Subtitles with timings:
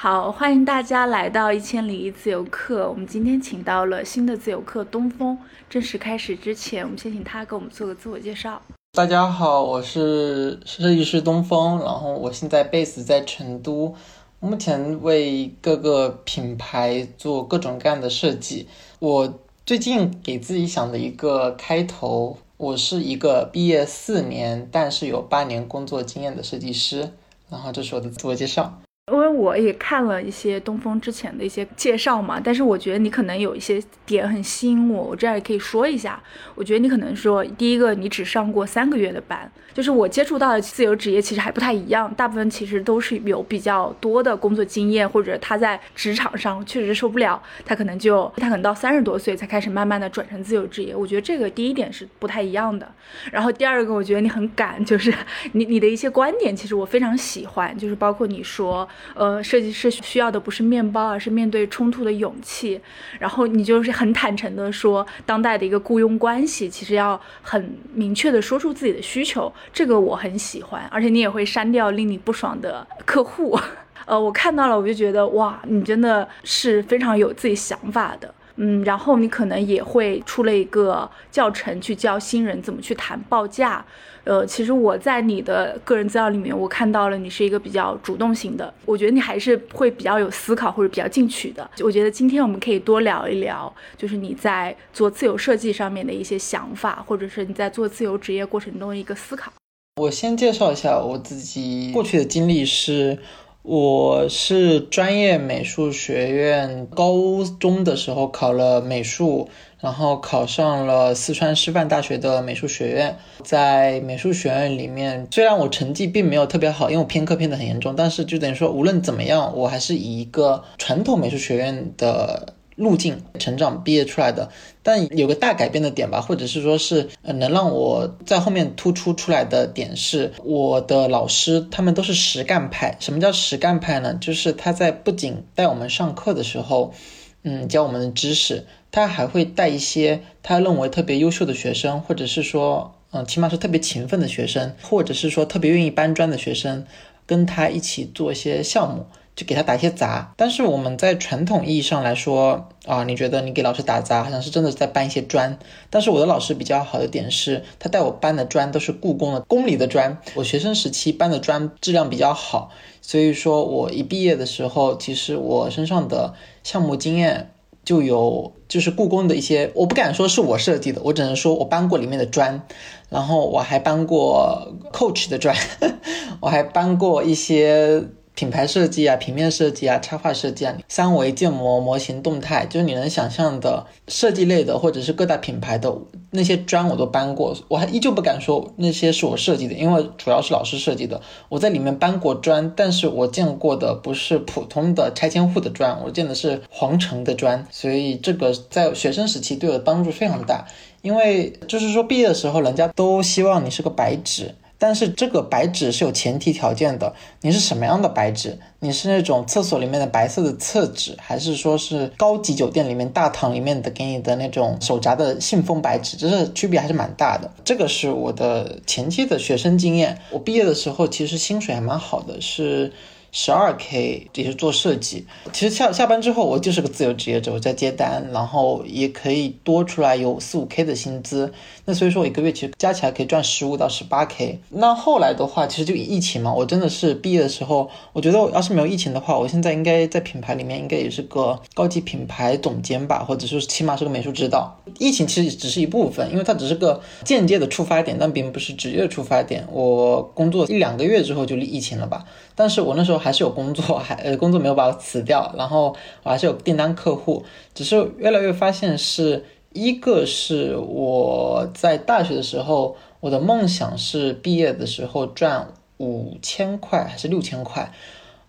[0.00, 2.88] 好，欢迎大家来到一千零一自由课。
[2.88, 5.36] 我们今天请到了新的自由课东风。
[5.68, 8.62] 正式开始之前，我们先请他给我们做个自我介绍。
[8.92, 13.92] 大家好，我是设计师东风，然后我现在 base 在成都，
[14.38, 18.68] 目前为各个品牌做各种各样的设计。
[19.00, 27.10] 我最近给自己想的一个开头，我是一个毕业四年，但是有八年工作经验的设计师。
[27.50, 28.80] 然后这是我的自我介绍。
[29.10, 36.20] 因为我也看了一些东风之前的一些介绍嘛，但是我觉得你可能有一些点很吸引我，我这儿也可以说一下。
[36.54, 50.94] 我觉得你可能说，第一个你只上过三个月的班，就是我接触到的自由职业其实还不太一样，大部分其实都是有比较多的工作经验，或者他在职场上确实受不了，他可能就他可能到三十多岁才开始慢慢的转成自由职业。
[50.94, 52.90] 我觉得这个第一点是不太一样的。
[53.32, 55.12] 然后第二个，我觉得你很敢，就是
[55.52, 58.86] 你你的一些观点，其实我非常喜欢，就是包括你说。
[59.14, 62.80] 呃，设计师需要的不是面包，而是面对冲突的勇气。
[63.18, 70.86] 然后你就是很坦诚的说，当代的一个雇佣关系，其实要很明确的说出自己的需求，这个我很喜欢。
[70.90, 73.58] 而且你也会删掉令你不爽的客户。
[74.06, 78.34] 呃，我看到了，我就觉得哇，你真的是非常有自己想法的。
[78.56, 83.84] 嗯，然后你可能也会出了一个教程去教新人怎么去谈报价。
[84.28, 91.68] 呃，其实我在你的个人资料里面，我看到了你是一个比较主动型的，我觉得你还是会比较有思考或者比较进取的。
[91.80, 99.50] 我觉得今天我们可以多聊一聊，就是你在做自由设计上面的一些想法，或者是你在做自由职业过程中的一个思考。
[99.96, 103.18] 我先介绍一下我自己过去的经历是。
[103.62, 109.46] 我是专业美术学院高中的时候考了美术，
[109.80, 113.16] 然后考上了四川师范大学的美术学院。
[113.44, 122.54] 在美术学院里面，虽然我成绩并没有特别好，因为我偏科偏的很严重，但是就等于说无论怎么样，我还是以一个传统美术学院的。
[122.78, 124.48] 路径成长毕业出来的，
[124.84, 132.96] 但有个大改变的点吧，或者是说是呃能让我在后面突出出来的点是，我的老师他们都是实干派。
[133.00, 134.14] 什么叫实干派呢？
[134.20, 136.94] 就是他在不仅带我们上课的时候，
[137.42, 146.86] 嗯，教我们的知识，他还会带一些他认为特别优秀的学生，或者是说，嗯，起码是特别勤奋的学生，或者是说特别愿意搬砖的学生，
[147.26, 149.06] 跟他一起做一些项目。
[149.38, 155.56] 就给他打一些杂，但是我们在传统意义上来说啊，你觉得你给老师打杂，好像是真的在搬一些砖。
[155.90, 160.18] 但是我的老师比较好的点是，他带我搬的砖都是故宫的宫里的砖。
[160.34, 166.34] 我学生时期搬的砖质量比较好，所以说我一毕业的时候，其实我身上的
[166.64, 167.52] 项目经验
[167.88, 172.60] 就有，就是故宫的一些，我不敢说是我设计的，我只能说我搬过里面的砖，
[173.08, 175.56] 然后我还搬过 Coach 的砖，
[176.42, 178.02] 我还搬过一些。
[178.38, 185.92] 品牌设计啊，平面设计啊，插画设计啊，三维建模、模型动态，就是你能想象的设计类的，或者是各大品牌的
[186.30, 187.52] 那些砖我都搬过。
[187.66, 191.20] 我还依旧不敢说那些是我设计的，因为主要是老师设计的。
[191.48, 197.66] 我在里面搬过砖，但是我见过的不是普通的拆迁户的砖，我见的是皇城的砖。
[197.72, 200.64] 所以这个在学生时期对我的帮助非常大，
[201.02, 204.54] 因为就是说毕业的时候，人家都希望你是个白纸。
[204.78, 208.56] 但是这个白纸是有前提条件的，你是什么样的白纸？
[208.78, 216.16] 你是那种厕所里面的白色的厕纸，还是说是高级酒店里面大堂里面的给你的那种手札的信封白纸？
[216.16, 217.50] 这是区别还是蛮大的。
[217.64, 220.16] 这个是我的前期的学生经验。
[220.30, 222.92] 我毕业的时候其实薪水还蛮好的，是。
[223.30, 231.52] 十二 K 也是做设计，其实下下班之后我就是个自由职业者，我在接单，然后也可以多出来有四五 K 的薪资。
[231.84, 234.60] 那所以说我一个月其实加起来可以赚十五到十八 K。
[234.70, 244.74] 那后来的话，其实就疫情嘛，我真的是毕业的时候，我觉得我要是没有疫情的话，我现在应该在品牌里面应该也是个高级品牌总监吧，或者说起码是个美术指导。
[244.98, 249.66] 疫情其实只是一部分，因为它只是个间接的触发点，但并不是直接的触发点。
[249.70, 252.24] 我工作一两个月之后就疫情了吧，
[252.54, 253.17] 但是我那时候。
[253.18, 257.44] 还是有工作， 还呃工作没有把我辞掉，然后我还是有订单客户，
[257.74, 265.68] 只是越来越发现是一个是我在大学的时候，我的梦想是毕业的时候赚
[265.98, 267.92] 五千块还是六千块，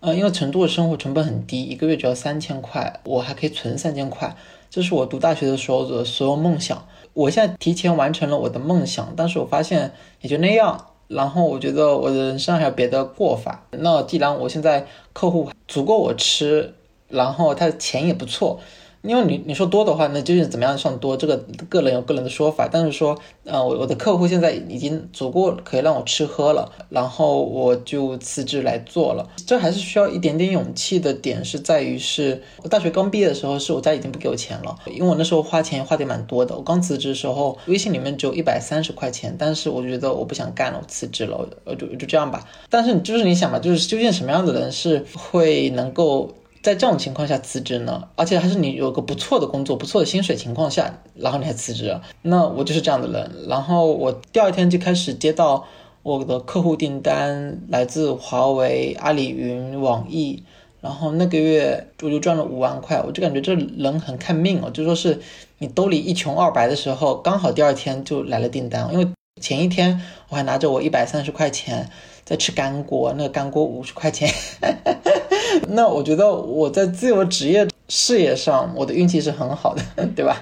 [0.00, 4.34] 呃，因为成都的生活成本很低，一个月只要三千块，我还可以存三千块，
[4.70, 6.86] 这是我读大学的时候的所有梦想。
[7.12, 10.86] 我现在提前完成了我的梦想，但是我发现也就那样。
[11.10, 13.66] 然后我觉得我的人生还有别的过法。
[13.72, 16.72] 那既然我现在客户足够我吃，
[17.08, 18.60] 然后他的钱也不错，
[19.02, 21.16] 因为你你说多的话，那究竟怎么样算多？
[21.16, 21.36] 这个
[21.68, 22.68] 个人有个人的说法。
[22.70, 29.26] 但是说，呃，我我的客户现在已经足够可以让我吃喝了，然后我就辞职来做了。
[29.46, 36.54] 这还是需要一点点勇气的点是在于，是我大学刚毕业的时候，是我家已经不给我钱了，因为我那时候花钱花的蛮多的。
[36.54, 42.46] 我刚辞职的时候，微信里面只有一百三十块钱，但是我觉得我不想干了，我辞职了，我就就这样吧。
[42.68, 46.30] 但是就是你想嘛，就是究竟什么样的人是会能够？
[46.62, 53.48] 在这种情况下辞职呢，而且还是你有个不错的工作、不错的薪水情况下，然后你还辞职，那我就是这样的人。
[53.48, 55.64] 然后我第二天就开始接到
[56.02, 60.42] 我的客户订单，来自华为、阿里云、网易，
[60.82, 65.18] 然后那个月我就赚了五万块，我就感觉这人很看命哦，就说是
[65.58, 69.08] 你兜里一穷二白的时候，刚好第二天就来了订单，因为
[69.40, 69.98] 前一天
[70.28, 71.88] 我还拿着我一百三十块钱。
[72.30, 74.32] 在吃干锅，那个干锅五十块钱，
[75.70, 79.82] 那我觉得我在自由职业事业上，我的运气是很好的，
[80.14, 80.40] 对吧？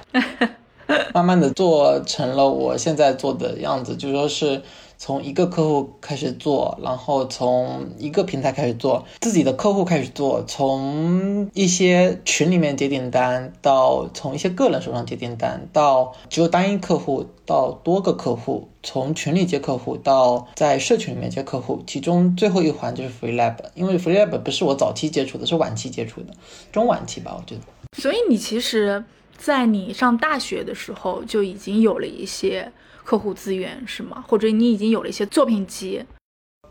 [1.14, 4.60] 慢慢的做成了我现在做的样子，就说是。
[4.98, 26.34] 从一个客户开始做，然后从一个平台开始做，自己的客户开始做，从一些群里面接订单，到从一些个人手上接订单，到只有单一客户，到多个客户，从群里接客户到在社群里面接客户，其中最后一环就是 Free Lab，因为 Free Lab 不是我早期接触的，是晚期接触的，
[26.72, 27.60] 中晚期吧，我觉得。
[27.96, 29.04] 所以你其实，
[29.36, 32.72] 在你上大学的时候就已经有了一些。
[33.08, 34.22] 客户资源是吗？
[34.28, 36.04] 或者你已经有了一些作品集？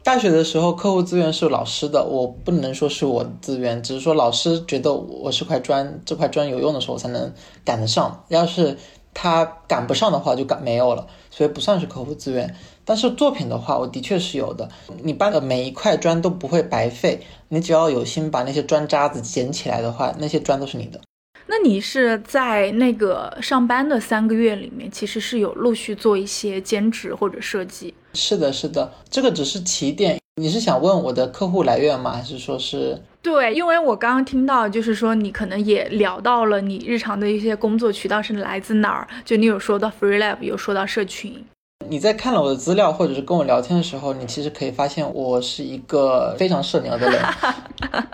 [0.03, 7.33] 大学的时候，客户资源是老师的，我不能说是我资源，只是说老师觉得我是块砖，这块砖有用的时候才能
[7.65, 8.23] 赶得上。
[8.27, 8.77] 要是
[9.15, 12.55] 他赶不上的话，就赶没有了，所以不算是客户资源。
[12.85, 14.69] 但是作品的话，我的确是有的。
[15.01, 21.01] 你搬的每一块砖都不会白费，你只要有心把那些砖渣子捡起来的话，那些砖都是你的。
[21.47, 27.93] 那你是在那个上班的三个月里面，其实是有陆续做一些兼职或者设计？
[28.13, 30.19] 是的，是的，这个只是起点。
[30.39, 32.11] 你是想问我的客户来源吗？
[32.11, 33.01] 还是说是？
[33.23, 41.43] 对，因为我刚刚听到，就是说你可能也聊到了你日常的一些工作渠道是来自哪儿，就你有说到 Free Lab，有说到社群。
[41.89, 47.21] 你在看了我的资料，或者是跟我聊天的时候，你其实可以发现我是一个非常社牛的人。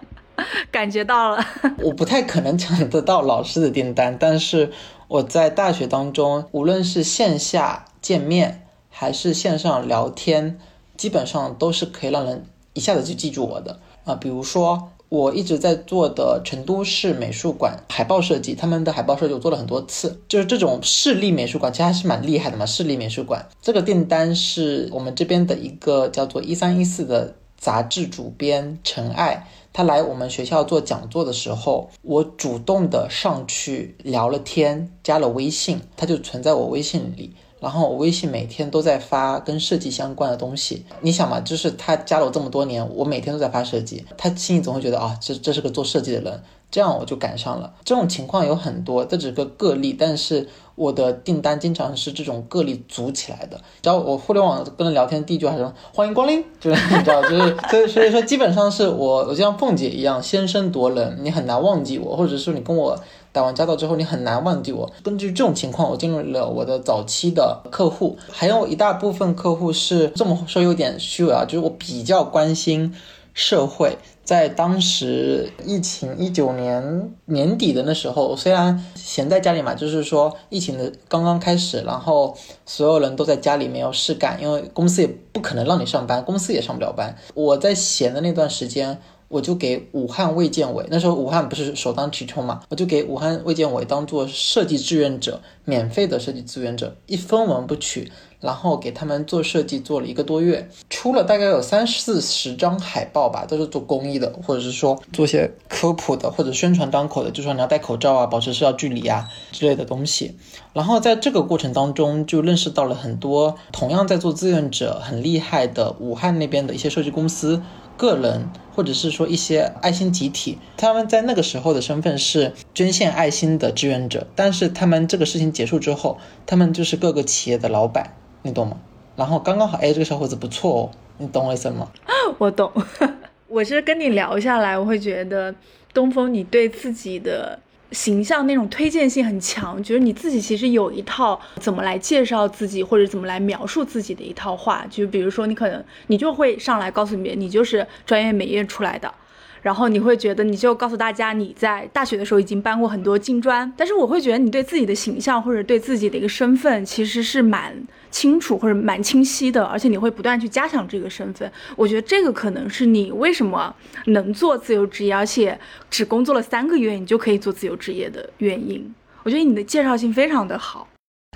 [0.72, 1.45] 感觉到了，
[1.80, 4.72] 我不太可能抢得到老师的订单，但是
[5.07, 10.60] 我在大学当中，无论是线下见面还是线上聊天，
[10.98, 14.16] 基本上都是可以让人一下子就记住我的啊。
[14.16, 22.66] 比如说我一直在做的成都市美术馆海报设计，他们的海报设计我做了很多次，就是这种市立美术馆其实还是蛮厉害的嘛。
[22.66, 29.48] 市立美术馆这个订单是我们这边的一个叫做一三一四的杂志主编陈爱。
[29.74, 37.36] 他来我们学校做讲座的时候，我主动的上去聊了天，加了微信，他就存在我微信里。
[37.60, 40.86] 然后我微信每天都在发跟设计相关的东西。
[41.00, 46.44] 你想嘛，就是他加了我这么多年，我每天都在发设计，他心里总会觉得啊，这这是个做设计的人。
[46.69, 47.74] 这样我就赶上了。
[47.86, 53.58] 这种情况有很多，这只是个个例，但是我的订单经常是这种个例组起来的。
[53.81, 63.00] 只要我互联网跟人聊天，第一句话是欢迎光临，就是你知道，就是所以所以说基本上是我我就像凤姐一样，先声夺人，你很难忘记我，或者是你跟我
[63.31, 64.92] 打完交道之后，你很难忘记我。
[65.04, 72.95] 根据这种情况，我进入了我的早期的客户，还有一大部分客户是这么说有点虚伪啊，就是我比较关心
[73.33, 73.97] 社会。
[74.33, 82.35] 在当时疫情一九年年底的那时候，虽然闲在家里嘛，就是说疫情的刚刚开始，然后
[82.66, 87.16] 所有人都在家里没有事干，因为公司也不可能让你上班，公司也上不了班。
[87.35, 88.99] 我在闲的那段时间。
[89.30, 98.11] 我就给武汉卫健委，那时候武汉不是首当其冲嘛，我就给武汉卫健委当做设计志愿者，免费的设计志愿者，一分文不取，
[98.44, 110.38] 然后给他们做设计做了一个多月，出了大概有三四十张海报吧，都是做公益的，或者是说做些科普的或者宣传当口的，就说你要戴口罩啊，保持社交距离啊之类的东西。
[110.73, 117.62] 然后在这个过程当中，就认识到了很多同样在做志愿者很厉害的武汉那边的一些设计公司。
[117.95, 128.78] 个人，或者是说一些爱心集体，他们在那个时候的身份是捐献爱心的志愿者，但是他们这个事情结束之后，他们就是各个企业的老板，你懂吗？
[129.16, 131.88] 然后刚刚好，哎，这个小伙子不错哦，你懂我意思吗？
[132.38, 132.71] 我懂，
[133.47, 135.54] 我是跟你聊下来，我会觉得
[135.94, 137.59] 东风，你对自己的。
[137.92, 149.14] 形象那种推荐性很强，觉得你自己其实有一套怎么来介绍自己或者怎么来描述自己的一套话，就比如说你可能你就会上来告诉别人你就是专业美院出来的，
[149.62, 157.80] 然后你会觉得你就告诉大家你在大学的时候已经搬过很多金砖，但是我会觉得你对自己的形象或者对自己的一个身份其实是蛮
[158.14, 161.52] 清楚或者蛮清晰的，而且你会不断去加强这个身份。
[161.76, 168.94] 我觉得这个可能是你为什么能做自由职业，而且只工作了三个月你就可以做自由职业的原因。
[169.24, 170.88] 我觉得你的介绍性非常的好。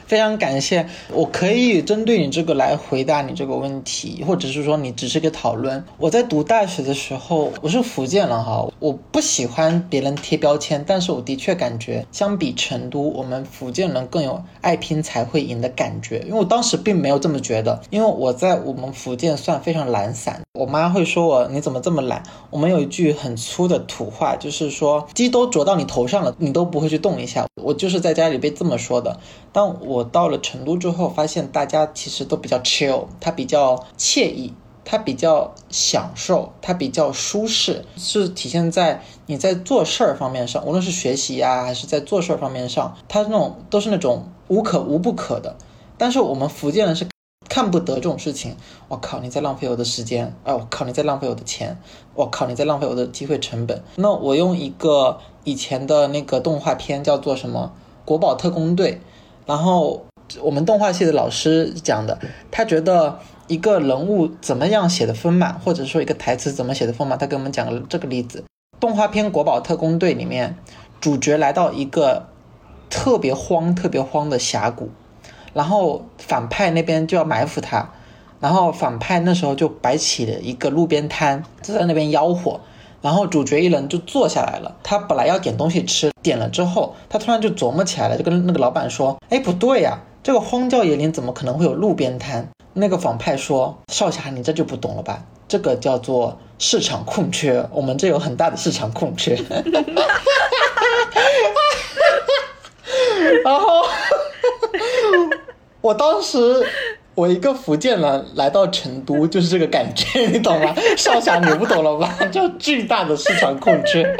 [0.08, 5.84] 非常感谢，我可以针对你这个来回答你这个问题，或者是说你只是个讨论。
[5.98, 16.20] 我在读大学的时候，我是福建人哈，我不喜欢别人贴标签，但是我的确感觉相比成都，我们福建人更有爱拼才会赢的感觉。
[16.20, 22.24] 因为我当时并没有这么觉得，因为我在我们福建算非常懒散，我妈会说我你怎么这么懒？
[22.50, 27.46] 我们有一句很粗的土话，就是说鸡都啄到你头上了，你都不会去动一下。
[27.62, 29.20] 我就是在家里被这么说的，
[29.52, 29.97] 但我。
[29.98, 34.54] 我到了成都之后，发现大家其实都比较 chill，他比较惬意，
[34.86, 45.56] 他比较享受，他比较舒适，是体现在你在做事儿方面上，无论是学习呀，还是在做事儿方面上，他那种都是那种无可无不可的。
[45.98, 47.08] 但是我们福建人是
[47.50, 48.56] 看不得这种事情。
[48.88, 50.36] 我靠，你在浪费我的时间！
[50.44, 51.76] 哎，我靠，你在浪费我的钱！
[52.14, 53.84] 我靠，你在浪费我的机会成本。
[53.96, 57.72] 那我用一个以前的那个动画片叫做什么
[58.08, 58.94] 《国宝特工队》。
[59.48, 60.06] 然后
[60.42, 62.20] 我们动画系的老师讲的，
[62.52, 68.44] 他觉得一个人物怎么样写的丰满，或者说一个台词怎么写的丰满，他给我们讲了这个例子。
[68.80, 70.56] 动画片《国宝特工队》里面，
[71.00, 72.28] 主角来到一个
[72.90, 74.90] 特别荒、特别荒的峡谷，
[75.54, 77.90] 然后反派那边就要埋伏他，
[78.40, 82.60] 然后反派那时候就摆起了一个路边摊，就在那边吆喝。
[83.02, 95.24] 然后主角一人就坐下来了，他本来要点东西吃，点了之后，他突然就琢磨起来了，就跟那个老板说：“哎，不对呀，这个荒郊野岭怎么可能会有路边摊？”那个反派说：“少侠，你这就不懂了吧？
[95.48, 99.36] 这个叫做市场空缺，我们这有很大的市场空缺。
[103.46, 103.86] ”然后
[105.82, 106.68] 我当时。
[107.18, 110.72] 我一个福建人来到成都， 就是这个感觉，你懂吗？
[110.96, 112.14] 少侠，你不懂了吧？
[112.32, 114.04] 就巨大的市场空缺，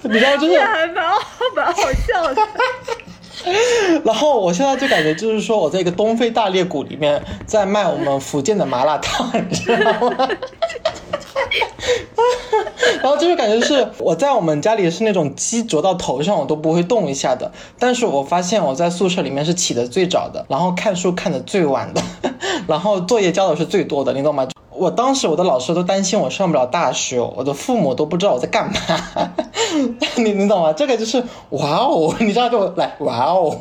[0.00, 1.04] 你知道，就是还蛮，
[1.54, 2.42] 蛮好笑的。
[4.06, 10.26] 然后我现在就感觉，就是说我在一个东非大裂谷里面，在卖我们福建的麻辣烫，你知道吗？
[13.02, 22.02] 然后就是感觉是我在我们家里是那种鸡啄到头上我都不会动一下的，但是我发现我在宿舍里面是起的最早的，然后看书看的最晚的，
[22.68, 24.48] 然后作业交的是最多的，你懂吗？
[24.70, 29.32] 我当时我的老师都担心我上不了大学，我的父母都不知道我在干嘛，
[30.16, 30.72] 你你懂吗？
[30.72, 33.60] 这个就是哇哦，你知道就来哇哦，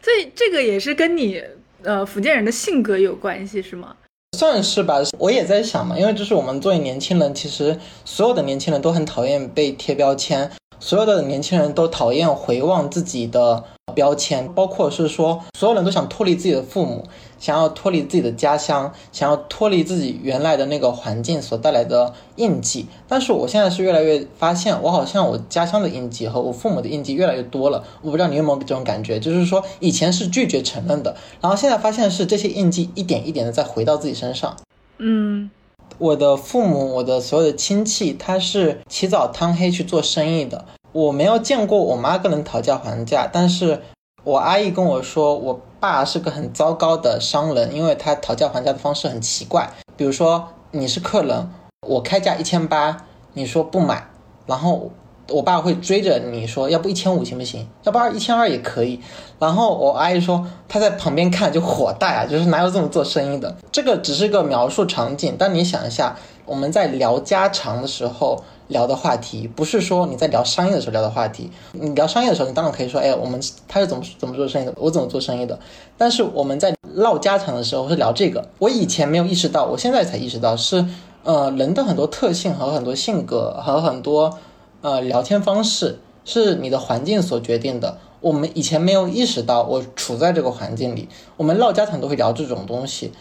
[0.00, 1.42] 所以这个也是跟你
[1.82, 3.94] 呃福建人的性格有关系是吗？
[4.38, 13.62] 算是吧，我也在想嘛，因为就是我们作为年轻人，其实所有的年轻人都很讨厌被贴标签，所有的年轻人都讨厌回望自己的
[13.94, 17.04] 标签，包括是说所有人都想脱离自己的父母。
[17.42, 27.82] 想要脱离自己的家乡，想要脱离自己原来的那个环境所带来的印记，但是我现在是越来越发现，我好像我家乡的印记和我父母的印记越来越多了。
[28.00, 34.56] 我不知道你有没有这种感觉，就是说以前是拒绝承认的，然后现在发现是这些印记一点一点的在回到自己身上。
[34.98, 35.50] 嗯，
[35.98, 43.80] 我的父母，我的所有的亲戚，他是起早贪黑去做生意的，我没有见过我妈跟人讨价还价，但是。
[44.24, 49.68] 我阿姨跟我说，我爸是个很糟糕的商人，因为他讨价还价的方式很奇怪。
[49.96, 51.50] 比如说，你是客人，
[51.88, 54.06] 我开价一千八，你说不买，
[54.46, 54.92] 然后
[55.28, 57.68] 我爸会追着你说，要不一千五行不行？
[57.82, 59.00] 要不二一千二也可以。
[59.40, 63.56] 然后我阿姨说，她在旁边看就火大啊，就是哪有这么做生意的？
[63.72, 68.42] 这个只是个描述场景，但你想一下，我们在聊家常的时候。
[68.68, 75.58] 聊的话题不是说你在聊商业的时候聊的话题，你聊商业的时候，你当然可以说，哎，我们他是怎么怎么做生意的，我怎么做生意的。
[75.98, 80.86] 但是我们在唠家常的时候是聊这个，我以前没有意识到，我现在才意识到是，
[81.22, 84.38] 呃，人的很多特性和很多性格和很多
[84.80, 87.98] 呃聊天方式是你的环境所决定的。
[88.20, 93.12] 我们以前没有意识到，我处在这个环境里，我们唠家常都会聊这种东西。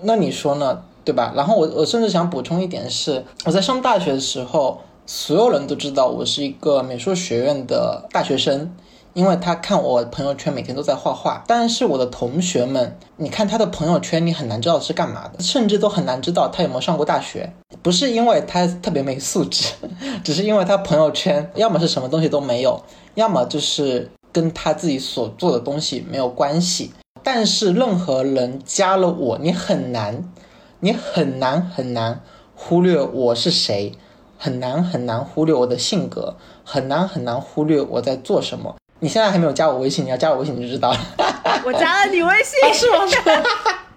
[0.00, 0.84] 那你说呢？
[1.04, 1.32] 对吧？
[1.36, 4.80] 然后我我甚至想补充一点是，我在上大学的时候。
[5.06, 8.74] 所有人都知道我是一个美术学院的大学生，
[9.12, 11.44] 因为他看我朋友圈每天都在画画。
[11.46, 17.52] 但是我的同学们，你看他的朋友圈，你很难知道是干嘛的，甚至都很难知道他有没有上过大学。
[17.82, 19.74] 不是因为他特别没素质，
[20.24, 22.82] 只是因为他朋友圈要么是什么东西都没有，
[23.14, 26.94] 要么就是跟他自己所做的东西没有关系。
[27.22, 30.32] 但是任何人加了我，你很难，
[30.80, 32.20] 你很难很难。
[32.56, 33.92] 忽略我是谁，
[34.38, 38.76] 很难很难忽略我的性格，很难很难忽略我在做什么。
[39.00, 40.98] 你现在还没有加我微信，你要加我微信你就知道了。
[41.66, 42.98] 我加了你微信， 是吗？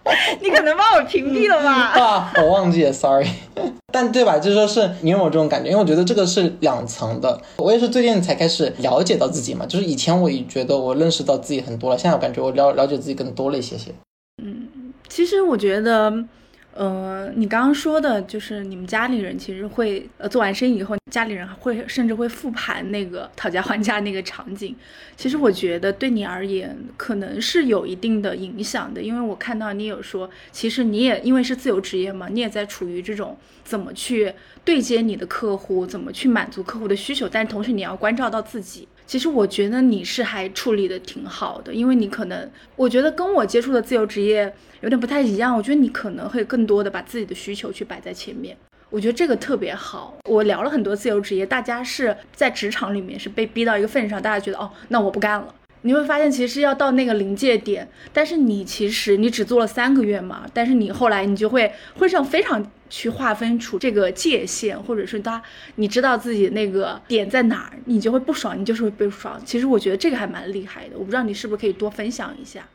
[0.42, 1.72] 你可能把我屏蔽了吧？
[2.02, 3.28] 啊，我忘记了，sorry。
[3.94, 4.40] 但对吧？
[4.40, 7.40] 就说是你有这种感觉，因为我觉得这个是两层的。
[7.58, 13.92] 我也是最近才开始了解到自己嘛，就是以前我也觉得我认识到自己很多了，现在我感觉我了了解自己更多了一些些。
[14.42, 14.68] 嗯，
[15.08, 16.12] 其实我觉得。
[16.78, 24.76] 呃，你刚刚说的就是你们家里人其实会，呃，做完生意以后，家里人会甚至会复盘那个讨价还价那个场景。
[25.16, 34.32] 其实我觉得对你而言可能是有一定的影响的，因为我看到你有说，其实你也因为是自由职业嘛，你也在处于这种怎么去
[34.64, 38.88] 对接你的客户，怎么去满足客户的需求，但同时你要关照到自己。
[39.08, 45.56] 其实我觉得你是还处理的挺好的，因为你可能，我觉得跟我接触的自由职业有点不太一样。
[45.56, 48.56] 我觉得你可能会更多的把自己的需求去摆在前面，
[48.90, 50.18] 我觉得这个特别好。
[50.26, 55.56] 我聊了很多自由职业，大家是在职场里面是被逼到一个份上，大家觉得哦，那我不干了。
[55.82, 62.66] 你会发现其实要到那个临界点，但是你其实你只做了三个月嘛，但是你后来你就会会上非常。
[62.90, 65.44] 去划分出这个界限，或者是他，
[65.76, 69.38] 你知道自己那个点在哪儿，你就会不爽，你就是会不爽。
[69.44, 72.66] 其实我觉得这个还蛮厉害的，我不知道你是不是可以多分享一下。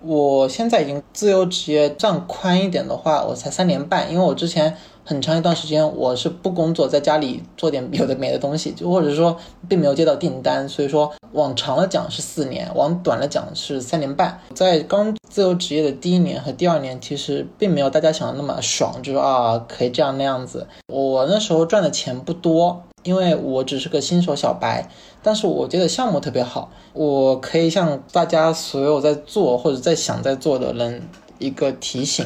[0.00, 4.76] 我现在已经自由职业账宽一点的话，我才三年半，因为我之前。
[5.04, 9.36] 很长一段时间我是不工作，在家里做点有的没的东西，就或者说
[9.68, 14.40] 并没有接到订单，所以说往长了讲是四年，往短了讲是三年半。
[14.54, 20.68] 在刚自由职业的第一年和第二年，其实并没有大家想的那么爽，就是啊可以这样那样子。
[20.86, 24.88] 我那时候赚的钱不多，因为我只是个新手小白，
[25.20, 31.02] 但是我觉得项目特别好，我可以向大家所有在做或者在想在做的人
[31.40, 32.24] 一个提醒：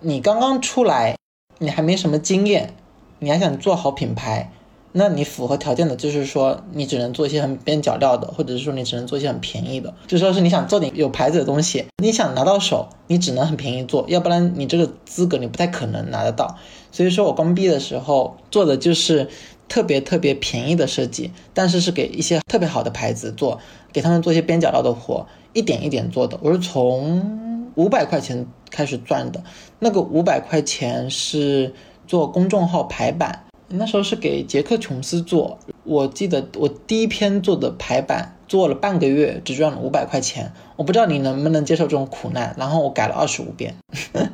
[0.00, 1.19] 你刚刚出来。
[1.62, 2.72] 你还没什么经验，
[3.18, 4.50] 你还想做好品牌，
[4.92, 9.92] 那你符合条件的就是说，你只能做一些很边角料的，或者是说你只能做一些很便宜的。
[10.06, 16.56] 就说是你想做点有牌子的东西，你想拿到手，你只能很便宜做，要不然你这个资格你不太可能拿得到。
[16.90, 19.28] 所以说我刚毕业的时候做的就是
[19.68, 23.60] 特别特别便宜的设计，但是是给一些特别好的牌子做，
[23.92, 26.38] 给他们做一些边角料的活，一点一点做的。
[26.42, 28.46] 我是从五百块钱。
[28.72, 29.42] 开始赚的
[29.80, 31.74] 那个五百块钱是
[32.06, 35.58] 做公众号排版，那时候是给杰克琼斯做。
[35.82, 40.52] 我记得我第一篇做的排版做了半个月，只赚了五百块钱。
[40.76, 42.54] 我不知道你能不能接受这种苦难。
[42.56, 43.74] 然后我改了二十五遍，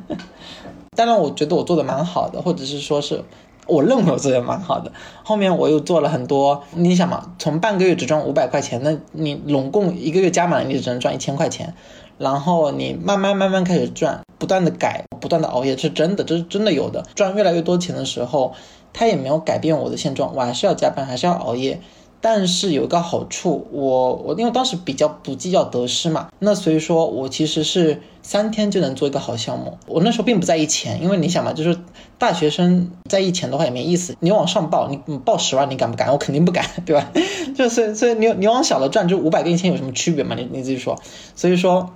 [0.95, 3.23] 当然我觉得我做的蛮好的，或者是说是
[3.65, 4.91] 我认为我做的蛮好的。
[5.23, 11.73] 后面我又做了很多，你想嘛，从半个月只赚五百块钱，那你拢共一个月加满，你只能赚一千块钱。
[12.17, 17.03] 然后你慢慢慢慢开始赚，不断的改，不断的熬夜，是真的，这是真的有的。
[17.15, 18.53] 赚越来越多钱的时候，
[18.93, 21.79] 他也没有改变我的现状，我还是要加班，还是要熬夜。
[22.19, 29.77] 但是有一个好处，我我因为当时比较不计较得失嘛，那所以说我其实是三天就能做一个好项目。
[29.85, 31.77] 我那时候并不在意钱，因为你想嘛，就是
[32.17, 34.17] 大学生在意钱的话也没意思。
[34.19, 36.11] 你往上报，你报十万，你敢不敢？
[36.11, 37.07] 我肯定不敢，对吧？
[37.55, 40.35] 就是所以你你往小了赚，就五百跟一千有什么区别嘛？
[40.35, 40.99] 你你自己说。
[41.35, 41.87] 所以说。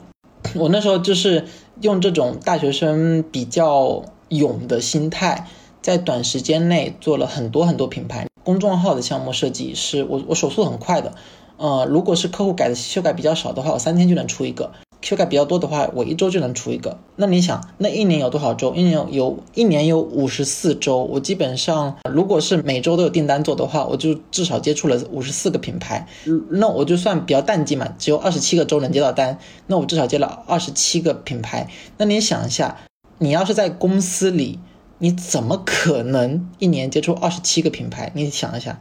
[0.56, 1.46] 我那时候就是
[1.82, 5.48] 用这种大学生比较勇的心态，
[5.82, 8.28] 在短时间内做了很多很多品牌。
[8.44, 11.14] 公众号的项目设计，是我我手速很快的，
[11.58, 14.72] 呃，如果是客户改的修改比较少的话，我三天就能出一个。
[15.02, 17.00] 修改比较多的话，我一周就能出一个。
[17.16, 18.74] 那你想，那一年有多少周？
[18.76, 21.04] 一年有一年有五十四周。
[21.04, 26.08] 我基本上，如果是每周都有订单做的话，我就至少接触了五十四个品牌。
[26.50, 31.68] 那我就算比较淡季嘛，只有二十七个周能接到单，那我至少接了二十七个品牌。
[31.98, 32.78] 那你想一下，
[33.18, 34.60] 你要是在公司里，
[35.00, 38.12] 你怎么可能一年接触二十七个品牌？
[38.14, 38.80] 你想一下。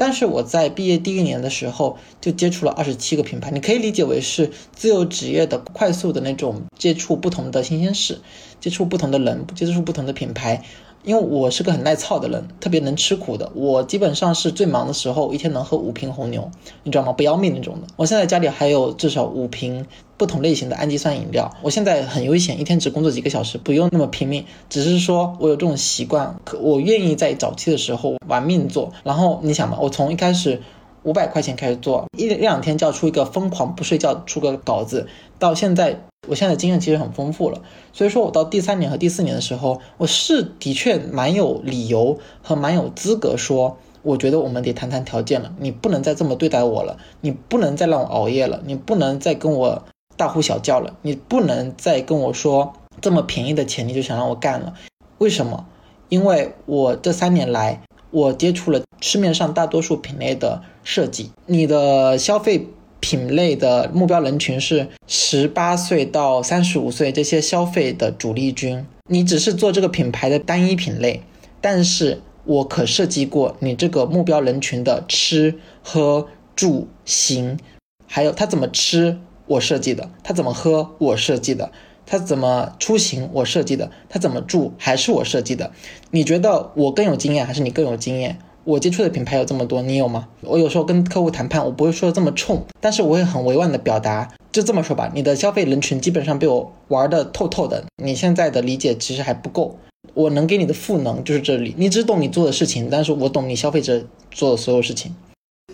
[0.00, 8.18] 但是我在毕业第一年的时候就接触了二十七个品牌，你可以理解为是自由职业的快速的那种接触不同的新鲜事，
[8.60, 10.62] 接触不同的人，接触不同的品牌。
[11.02, 13.50] 因为我是个很耐操的人，特别能吃苦的。
[13.54, 16.50] 我基本上是最忙的时候，一天能喝五瓶红牛，
[16.82, 17.12] 你知道吗？
[17.12, 17.86] 不要命那种的。
[17.96, 19.86] 我现在家里还有至少五瓶
[20.20, 21.50] 不同类型的氨基酸饮料。
[21.62, 24.44] 我现在很悠闲，一天只工作几个小时，不用那么拼命。
[24.68, 28.92] 只是说我有这种习惯，可我愿意在早期的时候玩命做。
[29.02, 30.60] 然后你想嘛，我从一开始。
[31.02, 37.62] 五百块钱开始做，一两天就要出一个疯狂不睡觉出个稿子，到现在，我现在经验其实很丰富了。
[37.94, 45.54] 所以说我到第三年和第四年的时候，我是的确蛮有理由和蛮有资格说，我觉得我们得谈谈条件了。
[45.58, 49.82] 你不能再这么对待我了，你不能再让我熬夜了，你不能再跟我
[50.20, 54.74] 大呼小叫了，你不能再跟我说这么便宜的钱你就想让我干了。
[55.16, 55.64] 为什么？
[56.10, 57.80] 因为我这三年来，
[58.10, 61.30] 我接触了市面上大多数品类的设计。
[61.46, 62.66] 你的消费
[63.00, 68.86] 品类的目标人群是十八岁到三十五岁这些消费的主力军。
[69.08, 71.22] 你只是做这个品牌的单一品类，
[71.62, 77.58] 但是我可设计过你这个目标人群的吃喝住行，
[78.06, 79.18] 还有他怎么吃，
[79.50, 81.72] 我设计的；他怎么喝，我设计的。
[82.06, 85.72] 他怎么出行，我设计的；他怎么住，还是我设计的。
[86.12, 88.38] 你觉得我更有经验，还是你更有经验？
[88.62, 90.28] 我接触的品牌有这么多，你有吗？
[90.42, 94.32] 我有时候跟客户谈判，我不会说的这么冲，但是我会很委婉的表达。
[94.52, 99.76] 就这么说吧，你的消费人群基本上被我玩的透透的，你现在的理解其实还不够。
[100.14, 105.14] 我能给你的赋能就是这里，你只懂你做的事情，但是我懂你消费者做的所有事情。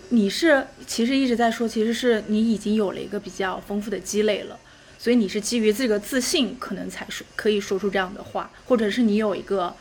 [0.09, 4.57] 你是其实一直在说，其实是你已经有了一个比较丰富的积累了。
[4.99, 9.73] 所以你是基于这个自信，可能才说可以说出这样的话，或者是你有一个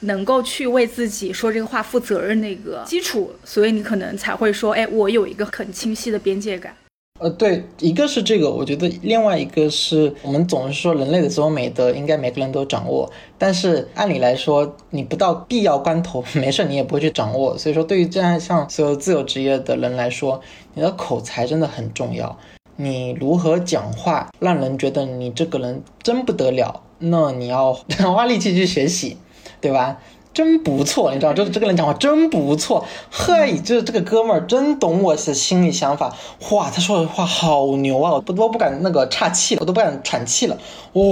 [0.00, 6.76] 能够去为自己说这个话负责任那个基础，所以你可能才会说，哎，我有一个很清晰的边界感。
[7.20, 17.56] 呃，对，一个是这个，我觉得另外一个是我们总是说人类的自我美德应该每个人都掌握，但是按理来说，你不到必要关头， 没事你也不会去掌握。
[17.56, 20.40] 所以说，对于这样像所有自由职业的人来说，
[20.74, 22.36] 你的口才真的很重要。
[22.74, 26.82] 你如何讲话，让人觉得你这个人真不得了？
[26.98, 27.72] 那你要
[28.12, 29.16] 花力气去学习，
[29.60, 30.00] 对吧？
[30.34, 32.84] 真不错，你知道，这这个人讲话真不错。
[33.08, 36.12] 嘿，就是这个哥们儿真懂我的心里想法。
[36.50, 38.10] 哇，他说的话好牛啊！
[38.14, 40.58] 我都不敢那个岔气了，我都不敢喘气了。
[40.94, 41.02] 哇，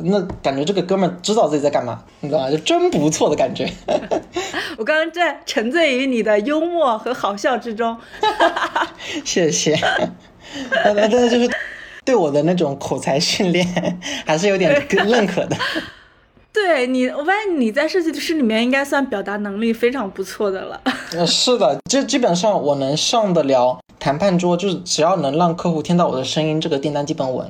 [0.00, 2.50] 那感觉这个哥们儿知道自己在干嘛，你知道吗？
[2.50, 3.66] 就真不错的感觉。
[4.76, 7.96] 我刚刚在沉醉于你的幽默和好笑之中。
[9.24, 9.74] 谢谢。
[10.84, 11.50] 那那真的就是
[12.04, 15.56] 对我的那种口才训练还是有点认可的。
[16.56, 20.80] 对你，我发现你在设计师里面应该算表达能力非常不错的了。
[21.12, 27.46] 呃，是的，这基本上我能上得了谈判桌，就是只要能让客户听到我的声音，这个订单基本稳。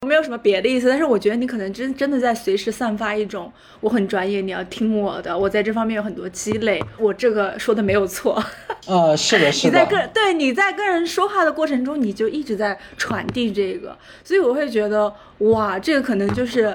[0.00, 8.42] 我没有什么别的意思，但是我觉得你可能真真的在随时散发一种我很专业，你要听我的，我在这方面有很多积累，我这个说的没有错。
[8.88, 9.78] 呃，是的，是的。
[9.78, 16.74] 你在跟对你在跟人说话的过程中，你就一直在传递这个，所以我会觉得哇，这个可能就是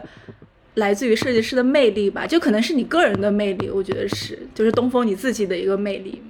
[0.78, 6.22] 来自于设计师的魅力吧，就可能是你个人的魅力，我觉得是，就是东风你自己的一个魅力。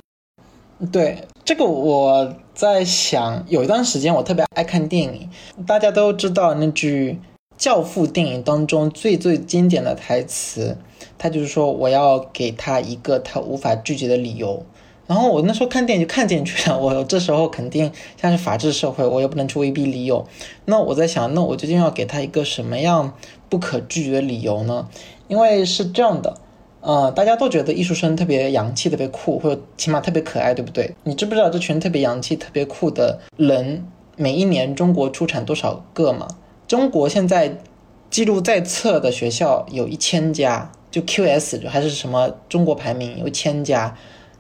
[0.92, 5.30] 对这个，我在想，有一段时间我特别爱看电影。
[5.66, 7.12] 大家都知道那句
[7.58, 10.78] 《教父》电影当中最最经典的台词，
[11.18, 14.66] 他就是说我要给他一个他无法拒绝的理由。
[15.08, 16.78] 然后我那时候看电影就看进去了。
[16.80, 17.91] 我这时候肯定
[18.22, 20.28] 像是法治社会，我又不能去威逼利诱。
[20.65, 23.13] 那我在想，那我究竟要给他一个什么样
[23.50, 24.88] 不可拒绝的理由呢？
[25.28, 26.38] 因为是这样的。
[26.80, 30.93] 呃，大家都觉得艺术生特别洋气、特别酷，或者起码特别可爱，对不对？
[31.04, 36.28] 你知不知道这群特别洋气、特别酷的人，每一年中国出产多少个吗？
[36.67, 37.58] 中国现在
[38.10, 43.98] 记录在册的学校有一千家，就 QS 还是什么中国排名有一千家，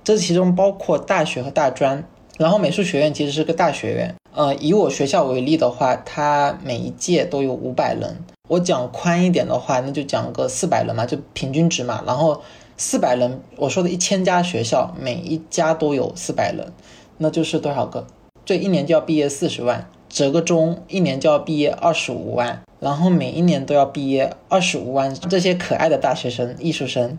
[0.07, 2.01] 这其中包括大学和大专。
[2.37, 8.15] 然后美术学院其实是个大学院，呃，以我学校为例的话，它每一届都有五百人。
[8.47, 12.01] 我讲宽一点的话，那就讲个四百人嘛，就平均值嘛。
[12.07, 12.41] 然后
[12.77, 16.71] 四百人，我说的一千家学校，每一家都有四百人，
[17.17, 18.07] 那就是多少个？
[18.45, 22.61] 这一年就要毕业四十万，折个中，一年就要毕业二十五万。
[22.79, 27.17] 然后每一年都要毕业二十五万这些可爱的大学生、艺术生。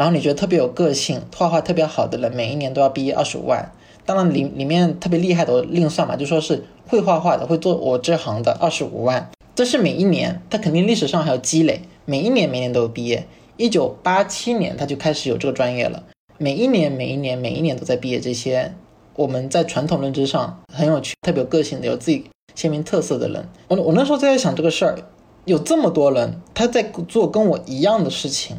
[0.00, 3.70] 然后你觉得特别有个性、画画特别好的人，每一年都要毕业二十五万。
[4.06, 9.30] 当然里里面特别厉害的另算嘛，就说是会画画的、会做我这行的二十五万。
[9.54, 13.26] 这是每一年，他肯定历史上还有积累，每一年每年都有毕业。
[13.58, 16.02] 一九八七年他就开始有这个专业了，
[16.38, 18.18] 每一年每一年每一年都在毕业。
[18.18, 18.74] 这些
[19.16, 23.46] 我们在传统认知上很有趣、特别有个性的、有自己鲜明特色的人。
[23.68, 24.96] 我我那时候就在想这个事儿，
[25.44, 28.56] 有这么多人他在做跟我一样的事情，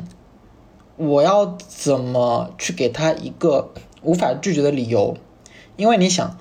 [1.02, 3.72] 我要怎么去给他一个
[4.04, 5.18] 无法拒绝的理由？
[5.76, 6.38] 因为你想，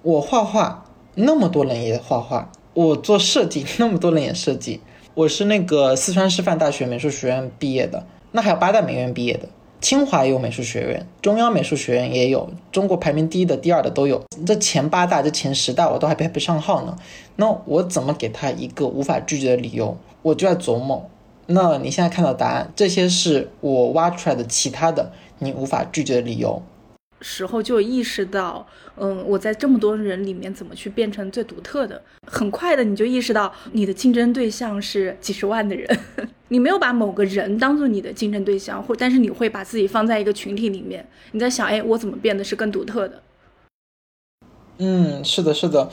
[0.00, 2.50] 我画画，那么多人也画画。
[2.72, 4.80] 我做设计，那么多人也设计。
[5.12, 9.46] 我是那个四川师范大学美术学院毕业的，那还有八大美院毕业的，
[9.82, 14.22] 清华也有美术学院，中央美术学院也有，中国排名第一的、第二的都有。
[14.46, 16.96] 这前八大、这前十大我都还排不上号呢。
[17.36, 19.98] 那我怎么给他一个无法拒绝的理由？
[20.22, 21.10] 我就在琢磨。
[21.50, 26.62] 那你现在看到答案，这些是我挖出来的其他的你无法拒绝的理由。
[27.20, 28.64] 时候就意识到，
[28.96, 32.00] 嗯，我在这么多人里面怎么去变成最独特的？
[32.26, 35.98] 很快的你就意识到，你的竞争对象是几十万的人，
[36.48, 43.22] 你没有把某个人当做你的竞争对象，或但是你会把自己放在一个群体里面，你在想，哎，我怎么变得是更独特的？
[44.76, 45.90] 嗯，是的，是的。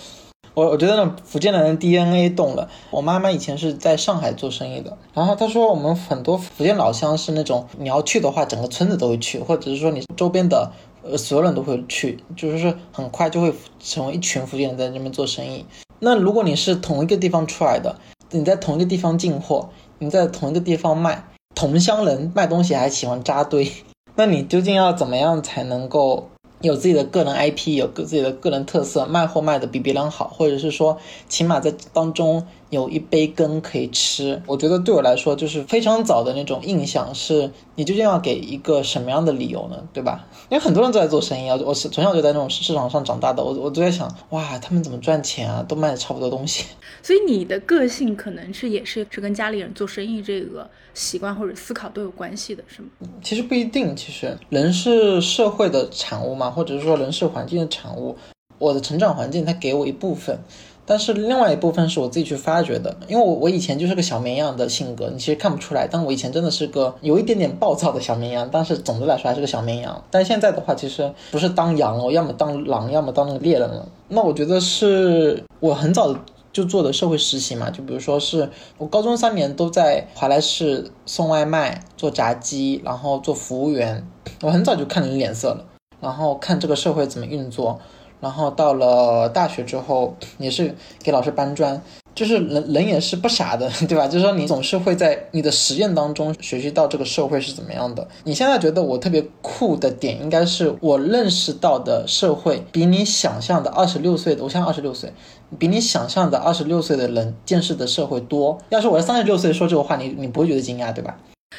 [0.56, 2.70] 我我觉得呢，福建人 DNA 动了。
[2.90, 10.72] 我妈妈以前是在上海做生意的，然后她说我们很多福建老乡是那种你要去的话，整个村子都会去，或者是说你周边的
[11.04, 15.66] 呃所有人都会去，就是说很快就会成为一群福建人在那边做生意。
[16.00, 17.98] 那如果你是同一个地方出来的，
[18.32, 23.70] 你在同一个地方进货，你在同一个地方卖，同乡人卖东西还喜欢扎堆，
[24.16, 26.30] 那你究竟要怎么样才能够？
[26.66, 30.98] 有自己的个人 IP，有自己的个人特色，卖货卖的比别人好，或者是说，
[31.30, 34.42] 起码在当中有一杯羹可以吃。
[34.46, 39.88] 我觉得对我来说，就是非常早的那种印象是，你究竟要给一个什么样的理由呢？
[39.94, 40.28] 对吧？
[40.50, 45.64] 因为很多人都在做生意啊，我是从小就在那种市场上长大的，我我都在想，哇，他们怎么赚钱啊？
[45.68, 46.66] 都卖的差不多东西。
[47.02, 52.88] 所以你的个性可能是也是是跟家里人做生意这个习惯或者思考都有关系的，是吗？
[53.22, 58.16] 其实不一定，其实人是社会的产物嘛，或者是说人是环境的产物。
[58.58, 60.40] 我的成长环境它给我一部分，
[60.86, 62.96] 但是另外一部分是我自己去发掘的。
[63.08, 68.50] 因为我我以前就是个小绵羊的性格，你其实看不出来，但我以前真的是个有一点点暴躁的小绵羊。
[68.52, 70.04] 但是总的来说还是个小绵羊。
[70.12, 73.88] 但现在的话，其实不是当羊了，要么当狼，要么当那个猎人了。
[74.10, 76.16] 那我觉得是我很早。
[76.56, 84.08] 就做的社会实习嘛，就比如说是我高中三年都在华莱士送外卖、做炸鸡，然后做服务员。
[84.42, 85.66] 我很早就看人脸色了，
[86.00, 87.78] 然后看这个社会怎么运作。
[88.26, 91.80] 然后到了大学之后，也是给老师搬砖。
[92.16, 94.08] 就是人人也是不傻的， 对吧？
[94.08, 98.08] 就是说你总是会在你的实验当中学习到这个社会是怎么样的。
[98.24, 105.14] 你现在觉得我特别酷的点，应该是我认识到的社会比你想象的二十六岁的，我现在二十六岁，
[105.60, 108.58] 比你想象的二十六岁的人见识的社会多。
[108.70, 111.16] 要是我三十六岁说这个话，你你不会觉得惊讶，对吧？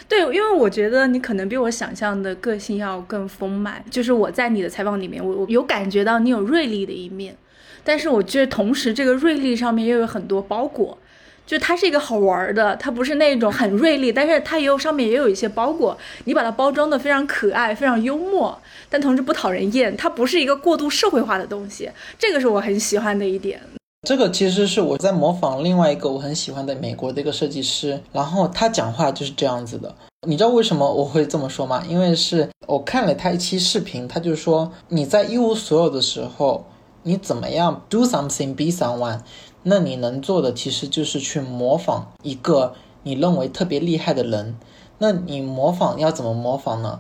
[0.09, 3.85] 对，因为我觉得你可能比我想象的个性要更丰满。
[3.91, 7.37] 就是我在你的采访里面，我我有感觉到你有锐利的一面。
[7.83, 10.99] 但是我觉得，同时这个锐利上面又有很多包裹，
[11.47, 23.61] 就它是一个好玩的，它不是那种很锐利，但是它也有上面也有一些包裹，你把它包装的非常可爱，非常幽默，但同时不讨人厌，它不是一个过度社会化的东西，这个是我很喜欢的一点。
[24.07, 29.93] 这个其实是我在模仿另外一个我很喜欢的美国的一个设计师，然后他讲话就是这样子的。
[30.29, 31.83] 你知道为什么我会这么说吗？
[31.89, 36.65] 因为是我看了他一期视频，他就说你在一无所有的时候。
[37.03, 39.21] 你怎么样 do something be someone？
[39.63, 44.57] 那你能做的其实就是去模仿一个你认为特别厉害的人。
[44.99, 46.99] 那你模仿要怎么模仿呢？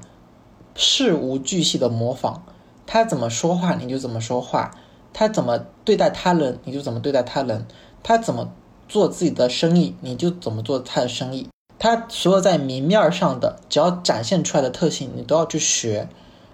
[0.77, 2.43] 事无巨细的模仿，
[2.87, 4.71] 他怎么说话你就怎么说话，
[5.19, 7.65] 他怎么对待他人你就怎么对待他人，
[8.03, 8.53] 他怎么
[8.87, 11.49] 做自己的生意你就怎么做他的生意。
[11.79, 16.07] 他所有在明面上的，只要展现出来的特性，你都要去学。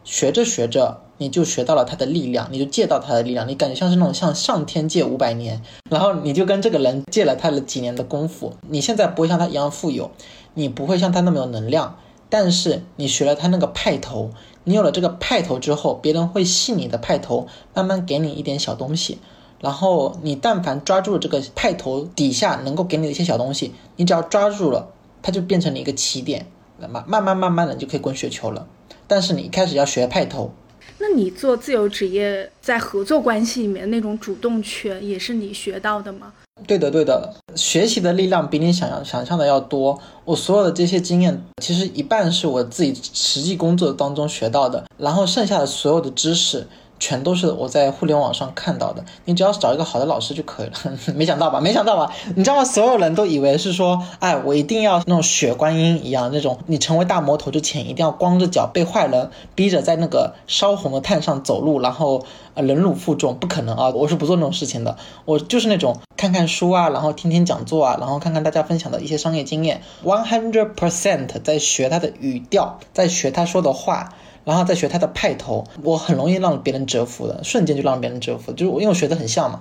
[0.04, 8.52] 学着学着，你就学到了他的力量，你就借到他的力量，你感觉像是那种向上天借五百年，然后你就跟这个人借了他的几年的功夫。
[8.68, 10.12] 你现在不会像他一样富有，
[10.54, 11.98] 你不会像他那么有能量，
[12.28, 14.30] 但是你学了他那个派头，
[14.64, 19.18] 你有了这个派头之后，别人会信你的派头，慢慢给你一点小东西，
[19.60, 24.88] 然后你但凡抓住了这个派头底下能够给你的一些小东西，你只要抓住了，
[25.20, 26.46] 它就变成了一个起点，
[26.78, 28.66] 那么慢慢慢慢的就可以滚雪球了。
[29.06, 30.52] 但是你一开始要学派头，
[30.98, 36.32] 那你做自由职业，在合作关系里面那种主动权，也是你学到的吗？
[36.66, 39.98] 对的，对的，学习的力量比你想象想象的要多。
[40.24, 46.66] 我所有的这些经验，其实一半是我自己实际工作当中学到的，然后剩下的所有的知识。
[47.02, 50.72] 全都是我在互联网上看到的，你只要找一个好的老师就可以了。
[51.16, 51.60] 没想到吧？
[51.60, 52.12] 没想到吧？
[52.36, 52.64] 你知道吗？
[52.64, 63.88] 所有人都以为是说，哎，我一定要那种血观音一样那种，你成为大魔头之前一定要光着脚被坏人逼着在那个烧红的炭上走路，然后呃忍辱负重，不可能啊！
[63.88, 74.14] 我是不做那种事情的，我就是那种看看书啊，然后听听讲座啊，然后看看大家分享的一些商业经验，one hundred percent 在学他的语调，在学他说的话。
[74.44, 79.58] 然后再学他的派头，我很容易让别人折服的，瞬间就让别人折服，就是我因为我学的很像嘛。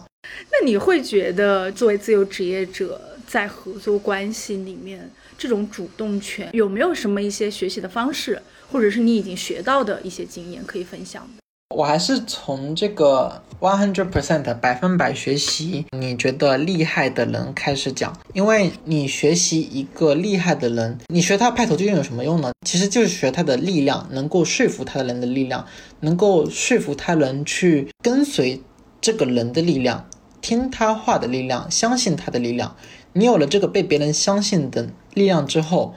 [0.52, 8.42] 那你会觉得作为自由职业者在合作关系里面，这种主动权有没有什么一些学习的方式，
[8.72, 11.28] 或者是你已经学到的一些经验可以分享？
[11.74, 22.52] 我还是从这个 one hundred percent 百分百学习你觉得厉害的人开始讲，因为你学习一个厉害的人，你学他派头究竟有什么用呢？
[22.66, 25.66] 其实就是学他的力量，能够说服他的人的力量，
[26.02, 28.62] 能够说服他人去跟随
[29.00, 30.08] 这个人的力量，
[30.42, 32.76] 听他话的力量，相信他的力量。
[33.14, 35.94] 你有了这个被别人相信的力量之后，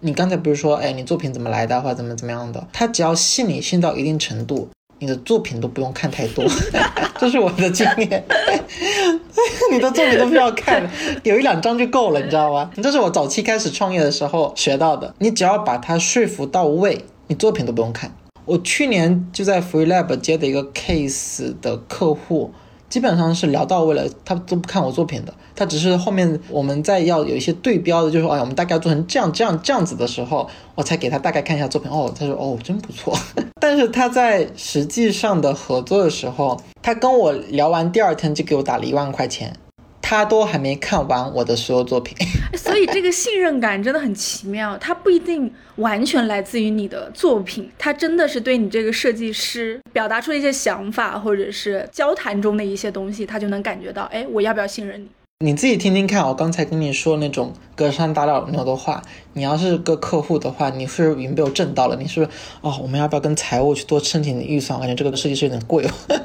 [0.00, 2.68] 你刚才不是说，哎，你作品怎么来的，或者怎么怎么样的？
[2.72, 4.68] 他只要信你信到一定程度，
[5.00, 6.44] 你的作品都不用看太多，
[7.18, 8.24] 这是我的经验。
[9.70, 10.88] 你的作品都不要看，
[11.22, 12.70] 有一两张就够了，你知道吗？
[12.82, 15.14] 这是我早期开始创业的时候学到的。
[15.18, 18.12] 你只要把它说服到位，你作品都不用看。
[18.44, 22.52] 我去年就在 Free Lab 接的一个 case 的客户。
[22.88, 31.90] 基本上是聊到位了，他都不看我作品的，他只是后面我们在要有一些对标的，就是，哎，我们大概做成这样这样这样子的时候，我才给他大概看一下作品。
[31.90, 33.16] 哦，他说，哦，真不错。
[33.60, 39.54] 但是他在实际上的合作的时候，他跟我聊完第二天就给我打了一万块钱。
[40.10, 42.16] 他都还没看完我的所有作品，
[42.56, 44.74] 所以这个信任感真的很奇妙。
[44.78, 55.08] 它不一定完全来自于你的作品，它真的是对你这个设计师表达出一些想法，或者是交谈中的一些东西，他就能感觉到，哎，我要不要信任你？
[55.50, 59.02] 你自己听听看，我刚才跟你说那种隔山打牛的话，
[59.34, 61.94] 你要是个客户的话，你是已经被我震到了。
[61.96, 64.78] 你是不是哦，我们要不要跟财务去多申请点预算？
[64.78, 65.90] 我感觉这个设计师有点贵哦。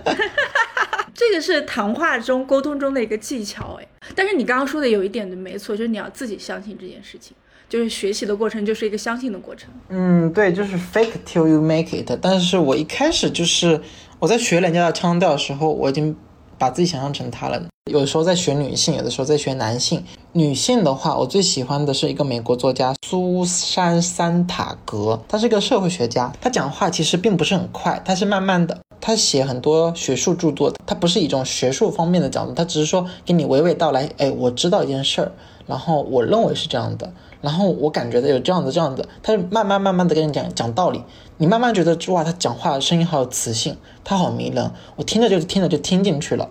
[1.30, 7.34] 这个是谈话中沟通中的一个技巧，哎，但是你刚刚说的有一点的没错，就是你要自己相信这件事情，
[7.70, 9.70] 就是学习的过程就是一个相信的过程。
[9.90, 12.12] 嗯，对，就是 fake till you make it。
[12.22, 13.80] 但是我一开始就是
[14.20, 16.16] 我在学人家的腔调的时候，我已经
[16.58, 17.64] 把自己想象成他了。
[17.92, 20.04] 有的时候在学女性，有的时候在学男性。
[20.32, 28.80] 女性的话，我最喜欢的是一个美国作家苏珊·桑塔格，她是一个社会学家，她讲话其实并不是很快，她是慢慢的。
[29.06, 34.10] 他写很多学术著作，他不是一种学术方面的角度，他只是说给你娓娓道来。
[34.18, 35.30] 哎，我知道一件事儿，
[35.68, 37.12] 然后我认为是这样的，
[37.42, 41.04] 然后我感觉的有这样子这样子，他就慢慢慢慢的跟你讲讲道理，
[41.36, 46.50] 你慢慢觉得哇，他讲话声音好有磁性，他好迷人，我听着就听着就听进去了。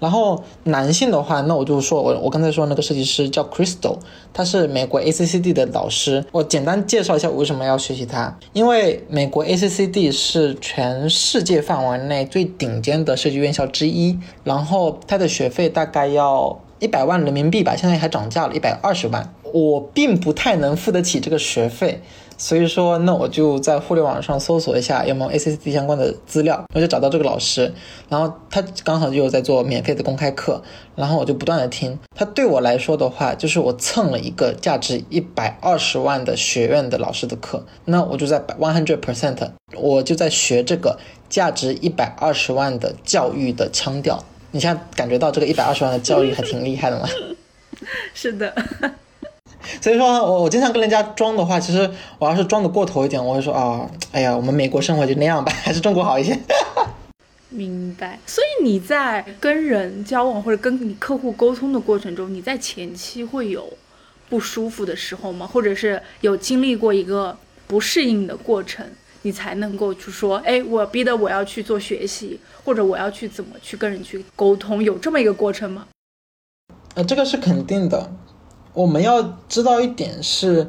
[0.00, 3.96] 然后男性的话，那我就说，我我刚才说那个设计师叫 Crystal，
[4.32, 6.24] 他是美国 ACCD 的老师。
[6.32, 19.34] 我简单介绍一下我为什么要学习他，因为美国 ACCD 是全世界范围内最顶尖的设计院校之一，然后他的学费大概要一百万人民币吧，现在还涨价了，一百二十万。
[19.52, 22.02] 我并不太能付得起这个学费。
[22.38, 27.74] 所以说，那我就在互联网上搜索一下有没有 ACCD 相关的资料，我就找到这个老师，
[28.08, 30.62] 然后他刚好就在做免费的公开课，
[30.94, 31.98] 然后我就不断的听。
[32.14, 39.36] 他对我来说的话，就是我蹭了一个价值一百二十万的学院的老师的课，那我就在 one hundred percent，
[39.74, 40.96] 我就在学这个
[41.28, 44.24] 价值一百二十万的教育的腔调。
[44.52, 47.08] 你现在感觉到这个一百二十万的教育还挺厉害的吗？
[48.14, 48.54] 是的。
[49.82, 56.38] 所以说我我经常跟人家装的话，其实我要是装的过头一点，我会说啊，哎呀，我们美国生活就那样吧， 还是中国好一些。
[57.50, 58.18] 明白。
[58.26, 63.72] 所以你在跟人交往或者跟你客户沟通的过程中，你在前期会有
[64.28, 65.46] 不舒服的时候吗？
[65.46, 68.86] 或者是有经历过一个不适应的过程，
[69.22, 75.86] 你才能够去说，哎，我逼得我要去做学习，或者我要去怎么去跟人去沟通，有这么一个过程吗？
[76.94, 78.12] 呃，这个是肯定的。
[78.78, 80.68] 我们要知道一点是，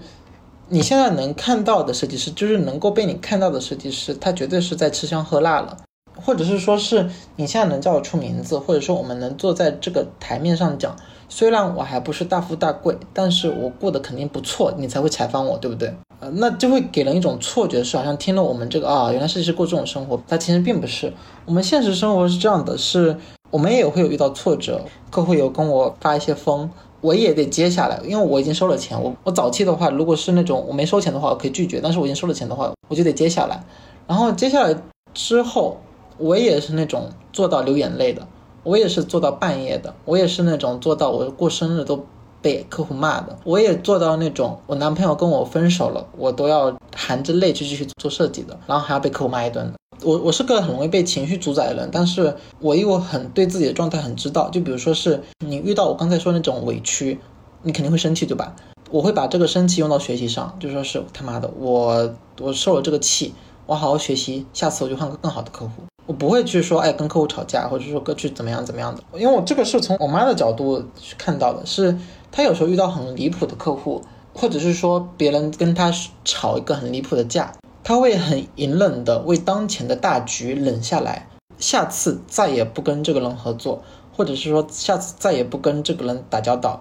[0.70, 5.78] 你现在能看到的设计师，就是能够被你看到的设计师，他绝对是在吃香喝辣了，
[6.20, 10.96] 或者是说是你现在能叫得出名字，或者说我们能坐在这个台面上讲，
[11.30, 15.94] 虽然我还不是大富大贵，但是我过得肯定不错，你才会采访我，对不对？
[16.20, 21.14] 呃，那就会给人一种错觉，是好像听了我们这个啊，原来设计师过这种生活，他其实并不是。
[21.46, 23.16] 我们现实生活是这样的，是
[23.52, 26.68] 我们也会有遇到挫折，客户有跟我发一些疯。
[27.02, 29.02] 我也得接下来，因为我已经收了钱。
[29.02, 33.64] 我我早期的话，如果是那种我没收钱的话，我可以拒绝；但是我已经收了钱的话，我就得接下来。
[34.08, 34.76] 然后接下来
[35.14, 35.78] 之后，
[36.18, 38.28] 我也是那种做到流眼泪的，
[38.64, 42.06] 我也是做到半夜的，我也是那种做到我过生日都
[42.42, 49.74] 被客户骂的，我也做到那种我男朋友跟我分手了，我都要含着泪去继续做设计的，然后还要被客户骂一顿的。
[50.04, 54.50] 我我是个很容易被情绪主宰的人，但是我又很对自己的状态很知道。
[54.50, 57.20] 就比如说是你遇到我刚才说那种委屈，
[57.64, 58.56] 你肯定会生气，对吧？
[58.92, 63.34] 我会把这个生气用到学习上，就说是他妈的，我我受了这个气，
[63.66, 65.84] 我好好学习，下次我就换个更好的客户。
[66.08, 71.96] 我不会去说哎跟客户吵架，或者说去怎么样怎么样的，因为我这个是从我妈的角度去看到的，是
[72.32, 74.02] 她有时候遇到很离谱的客户，
[74.34, 75.94] 或者是说别人跟她
[76.26, 77.54] 吵一个很离谱的架。
[77.84, 81.28] 他会很隐忍的为当前的大局忍下来，
[81.58, 86.80] 下次再也不跟这个人合作，或者是说下次再也不跟这个人打交道，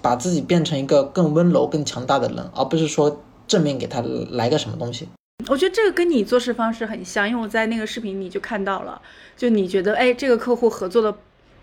[0.00, 5.08] 把自己变成一个更温柔、更强大的人，而不是说正面给他来个什么东西。
[5.48, 9.00] 我觉得这个跟你做事方式很像，因为我在那个视频里就看到了，
[9.36, 11.14] 就你觉得哎，这个客户合作的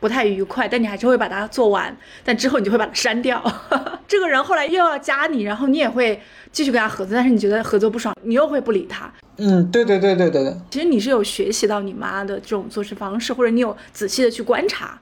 [0.03, 1.95] 不太愉快，但你还是会把它做完，
[2.25, 3.41] 但之后你就会把它删掉。
[4.05, 9.09] 这个人后来又要加你，然后你也会继续跟他合作，但是你觉得合作不爽，你又会不理他。
[9.37, 10.53] 嗯，对对对对对对。
[10.69, 14.99] 其实你是有学习到你妈的这种做事方式，或者你有仔细的去观察。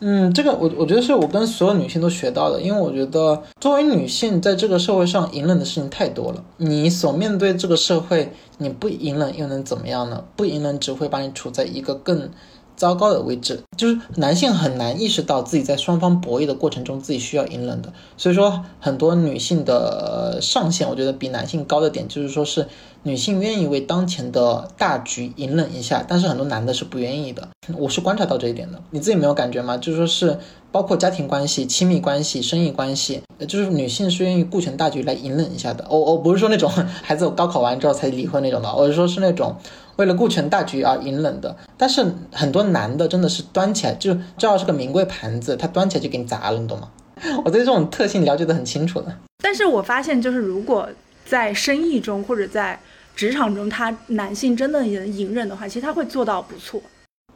[0.00, 6.42] 嗯，这个我我觉得是我跟所有女性都学到的，因为我觉得作为女性在这个社会上隐忍的事情太多了。
[6.56, 10.24] 你所面对这个社会，你不隐忍又能怎么样呢？
[10.36, 12.30] 不隐忍只会把你处在一个更
[12.76, 13.62] 糟糕的位置。
[13.76, 22.66] 就是男性很难意识到自己在双方博弈的过程中自己需要隐忍的，所以说很多女性的上限，我觉得比男性高的点就是说是。
[23.02, 27.46] 女性愿意为当前的大局隐忍一下，但是很多男的是不愿意的。
[27.78, 29.76] 我是观察到这一点的，你自己没有感觉吗？
[29.76, 30.38] 就是说是
[30.72, 35.86] 包括家庭关系、亲密关系、生意关系，就是女性是愿意顾全大局来隐忍一下的。
[35.88, 39.54] 我我不是说那种孩子高考完之后才离婚那种的，我是说是那种
[39.96, 41.56] 为了顾全大局而隐忍的。
[41.76, 46.88] 但是很多男的真的是端起来就这要是个名贵盘子，他端起来就给你砸了，你懂吗？
[47.44, 49.16] 我对这种特性了解的很清楚的。
[49.42, 50.88] 但是我发现就是如果
[51.24, 52.78] 在生意中或者在
[53.14, 56.80] 职场中，他男性真的能隐忍的话，其实他会做到不错。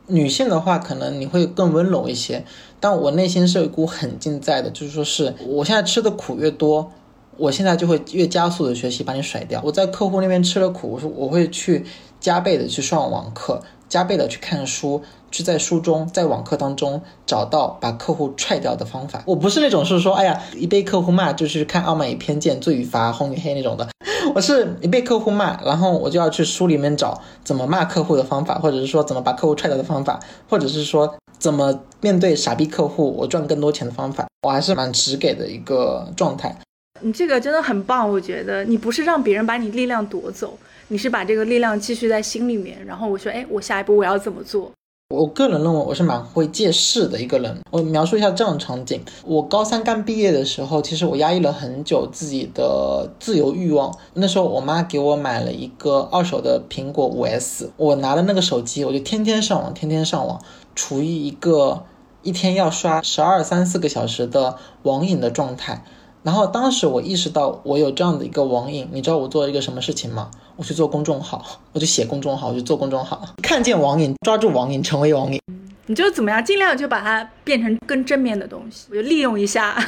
[0.07, 2.45] 女性的话，可能你会更温柔一些。
[2.79, 6.93] 但我内心是有一股狠劲在的，就是说是我现在吃的苦越多，
[7.37, 9.63] 我现在就会越加速的学习把你甩掉。
[9.65, 11.85] 我在客户那边吃了苦，我说我会去
[12.21, 19.23] 加倍的去上网课，加倍的去看书，去在书中在网课当中找到把客户踹掉的方法。
[19.27, 23.89] 我不是那种是说，哎呀，一被客户骂就是看《傲慢与偏见》《罪与罚》《红与黑》那种的。
[24.35, 34.27] 我是一被客户骂，然后我就要去书里面找怎么骂客户的方法，或者是说怎么把客户踹掉的方法，或者是说怎么面对傻逼客户我赚更多钱的方法。
[34.43, 36.55] 我还是蛮直给的一个状态。
[37.01, 40.57] 你这个真的很棒，我觉得你不是让别人把你力量夺走，
[40.93, 42.85] 你是把这个力量继续在心里面。
[42.85, 44.71] 然后我说，哎，我下一步我要怎么做？
[45.15, 47.57] 我个人认为我是蛮会借势的一个人。
[47.71, 53.97] 我描述一下这样的场景：我高三刚毕业的时候，其实我压抑了很久自己的自由欲望。
[54.15, 60.41] 那时候我妈给我买了一个二手的苹果五 S，我拿了那个手机，我就天天上网，天天上网，
[60.75, 61.85] 处于一个
[62.23, 65.85] 一天要刷十二三四个小时的网瘾的状态。
[66.23, 70.31] 然后当时我意识到我有这样的一个网瘾，你知道我做了一个什么事情吗？
[70.57, 71.43] 我去做公众号，
[71.73, 75.41] 我就写公众号，我就做公众号，看见网瘾，抓住网瘾，成为网瘾。
[75.87, 79.83] 你就怎么样，尽量就把它变成更正面的东西，我就利用一下。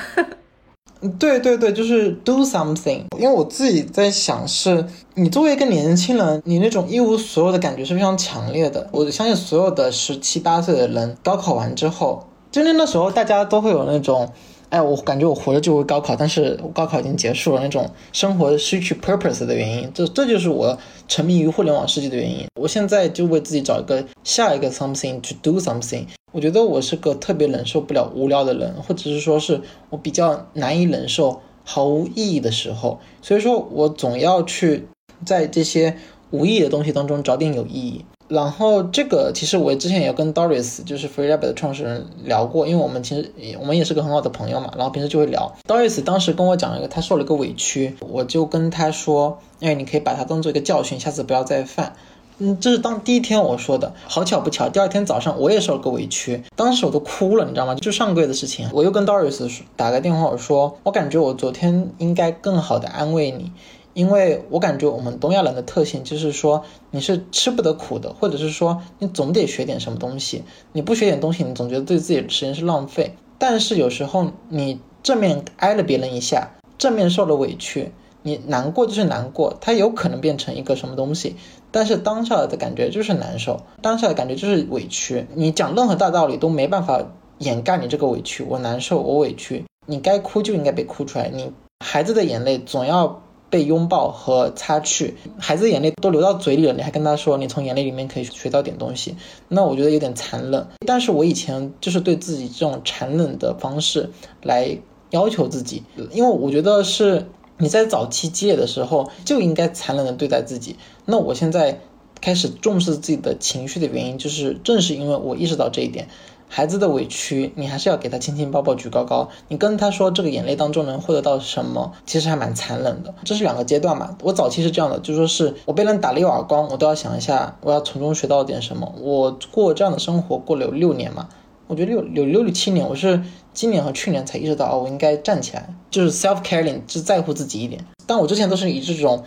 [1.18, 3.02] 对对对，就是 do something。
[3.18, 8.88] 因为我自己在想，是你作为一个年轻人，你那种一无所有的感觉是非常强烈的。
[8.90, 14.32] 我相信所有的十七八岁的人，高考完之后，就那时候大家都会有那种。
[14.72, 22.46] 哎，我感觉我活着就为高考，但是高考已经结束了，那种生活失去 purpose 的原因，这这就是我沉迷于互联网世界的原因。
[22.58, 26.06] 我现在就为自己找一个下一个 something to do something。
[26.32, 29.60] 我觉得我是个特别忍受不了无聊的人，或者是说是
[29.90, 34.86] 我比较难以忍受毫无意义的时候，所以说我总要去
[35.26, 35.98] 在这些
[36.30, 38.06] 无意义的东西当中找点有意义。
[38.32, 43.30] 然后这个其实我之前也跟 Doris，就是 FreeRabbit 的创始人聊过，因为我们其实
[43.60, 45.54] 我们也是个很好的朋友嘛，然后平时就会聊。
[45.68, 51.94] Doris 当时跟我讲了一个他受了一个委屈，我就跟他说，哎，你可以把它当做一个教训，下次不要再犯。
[52.38, 57.74] 嗯，这是当第一天我说的，好巧不巧，第二天早上我也受了个委屈，当时我都哭了，你知道吗？
[57.74, 63.52] 就上个月的事情，我又跟 Doris 打个电话，我说我感觉我昨天应该更好的安慰你。
[63.94, 73.14] 因为我感觉我们东亚人的特性就是说，你是吃不得苦的，或者是说你总得学点什么东西，你不学点东西，你总觉得对自己的时间是浪费。
[73.38, 81.36] 但是有时候你正面挨了别人一下，正面受了委屈，你难过就是难过，它有可能变成一个什么东西，
[81.70, 85.26] 但是当下的感觉就是难受，当下的感觉就是委屈。
[85.34, 87.04] 你讲任何大道理都没办法
[87.38, 91.52] 掩盖你这个委屈，我难受，我委屈，你该哭就应该被哭出来，你
[91.84, 93.21] 孩子的眼泪总要。
[93.52, 99.14] 被拥抱和擦去，孩子眼泪都流到嘴里了，你还跟他说你从眼泪里面可以学到点东西，
[99.48, 100.66] 那我觉得有点残忍。
[100.86, 104.08] 但是我以前就是对自己这种残忍的方式
[104.42, 104.78] 来
[105.10, 105.82] 要求自己，
[106.12, 107.26] 因为我觉得是
[107.58, 110.76] 你在早期积累的时候就应该残忍的对待自己。
[111.04, 111.78] 那我现在
[112.22, 116.08] 开始重视自己的情绪的原因，就是正是因为我意识到这一点。
[116.54, 119.30] 孩子的委屈，你还是要给他亲亲抱抱举高高。
[119.48, 123.14] 你跟他说这个眼泪当中能获得到什么，其实还蛮残忍的。
[123.24, 124.18] 这是两个阶段嘛。
[124.20, 128.94] 我早期是这样的，就说是我被人打了一耳光，我都要想一下，我要从中学到点什么。
[129.00, 131.30] 我过这样的生活过了有六年嘛，
[131.68, 133.22] 我觉得六六六七年，我是
[133.54, 137.82] 今年和去年才意识到，哦，我应该站起来，就是 self caring，是在乎自己一点。
[138.06, 139.24] 但我之前都是以这种。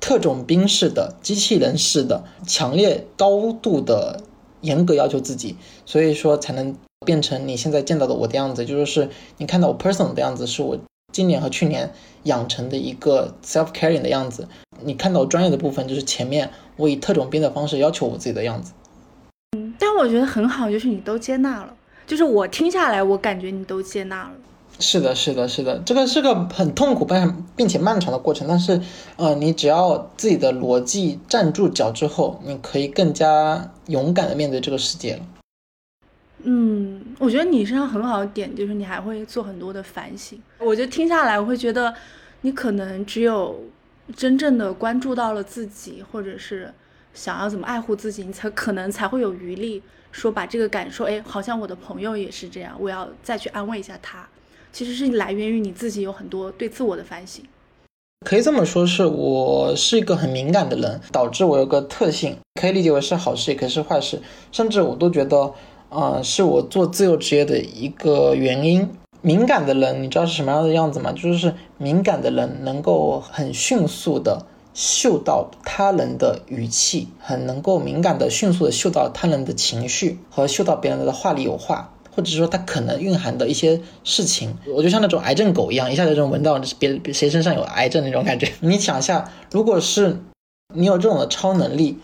[0.00, 4.20] 特种兵式的、机器人式的、强烈高度的
[4.60, 5.56] 严格要求自己，
[5.86, 8.64] 所以说才能变成你现在见到的我的样子。
[8.64, 10.78] 就是你看到我 person 的样子，是我
[11.12, 11.92] 今年和去年
[12.24, 14.48] 养成的一个 self caring 的样子。
[14.82, 18.72] 你看到我专业的部分，就是前面我以特种兵的方式要求我自己的样子。
[19.56, 21.74] 嗯，但我觉得很好，就是你都接纳了。
[22.06, 24.32] 就是我听下来，我感觉你都接纳了。
[24.80, 28.46] 是的，是的，是的，这个是个很痛苦并并且漫长的过程。
[28.46, 28.80] 但是，
[29.16, 35.20] 呃，你只要自己的逻辑站住脚之后，你可以更加勇敢的面对这个世界了。
[36.44, 40.40] 嗯，我觉得你身上很好的点就是你还会做很多的反省。
[40.58, 41.92] 我觉得听下来，我会觉得
[42.42, 43.60] 你可能只有
[44.14, 46.72] 真正的关注到了自己，或者是
[47.12, 54.24] 想要怎么爱护自己，你才可能才会有余力说把这个感受，哎，好像我的朋友也是这样，我要再去安慰一下他。
[54.72, 57.44] 其实是来源于你自己有很多对自我的反省，
[58.26, 64.20] 可以这么说，是我是一个很敏感的人，导致我有个特性，可以理解为是好事，也可以是坏事，
[64.52, 65.52] 甚至我都觉得，
[65.88, 68.88] 啊，是我做自由职业的一个原因。
[69.20, 71.10] 敏感的人，你知道是什么样的样子吗？
[71.12, 81.92] 就是敏感的人能够很迅速的嗅到他人的语气，很能够敏感的迅速的嗅到他人的情绪和嗅到别人的话里有话。
[82.18, 88.50] 或者说它可能蕴含的一些事情，我就像那种癌症狗一样，一下子就闻到别谁身上有癌症那种感觉。
[88.58, 90.20] 你想一下，如果是
[90.74, 92.00] 你有这种的超能力，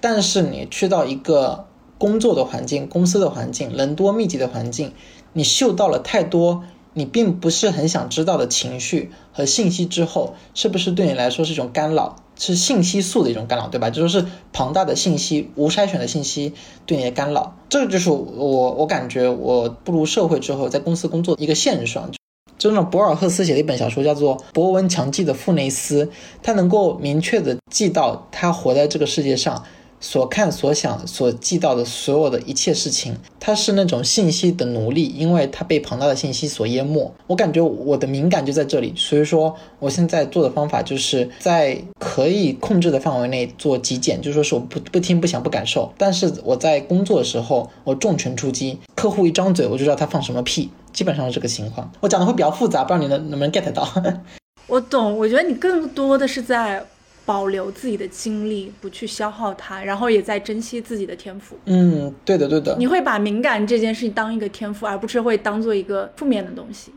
[0.00, 4.92] 但是你去到一个工作的环境、公司的环境、人多密集的环境，
[5.32, 6.64] 你嗅到了太多。
[6.94, 12.16] 你并不是很想知道的情绪和信息之后，是不是对你来说是一种干扰？
[12.38, 13.90] 是信息素的一种干扰，对吧？
[13.90, 16.52] 就是庞大的信息、无筛选的信息
[16.86, 17.56] 对你的干扰。
[17.68, 22.10] 这个就是我，我感觉我步入社会之后，在公司工作一个现状。
[22.58, 26.06] 就那种，博尔赫斯写的一本小说叫做《博闻强记的傅内斯》，
[26.42, 29.64] 他能够明确的记到他活在这个世界上。
[30.02, 37.14] 所看所想所记到的所有的一切事情，他是那种信息的奴隶，因为他被庞大的信息所淹没。
[37.28, 45.92] 我感觉我的敏感就在这里，所以说我现在做的方法就是在可以控制的范围内做极简，就说是我不不听不想不感受。
[45.96, 51.88] 但是我在工作的时候，我重拳出击，客户一张嘴我就知道他放什么屁，基本上是这个情况。
[52.00, 53.88] 我讲的会比较复杂，不知道你能能不能 get 到？
[54.66, 56.84] 我懂，我觉得你更多的是在。
[57.24, 61.56] 保留自己的精力，不去消耗它，然后也在珍惜自己的天赋。
[61.66, 62.76] 嗯，对的，对的。
[62.78, 66.92] 你会把敏感这件事情当一个天赋，而不是会当做一个负面的东西。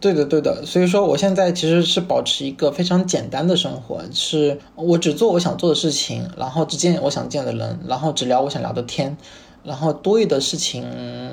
[0.00, 0.64] 对的，对的。
[0.64, 9.16] 所以说，我现在其实是保持一个非常简单的生活，是我只做我想做的事情，然后只见我想见的人，然后只聊我想聊的天，
[9.62, 10.84] 然后多余的事情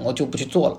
[0.03, 0.77] 我就不去做了。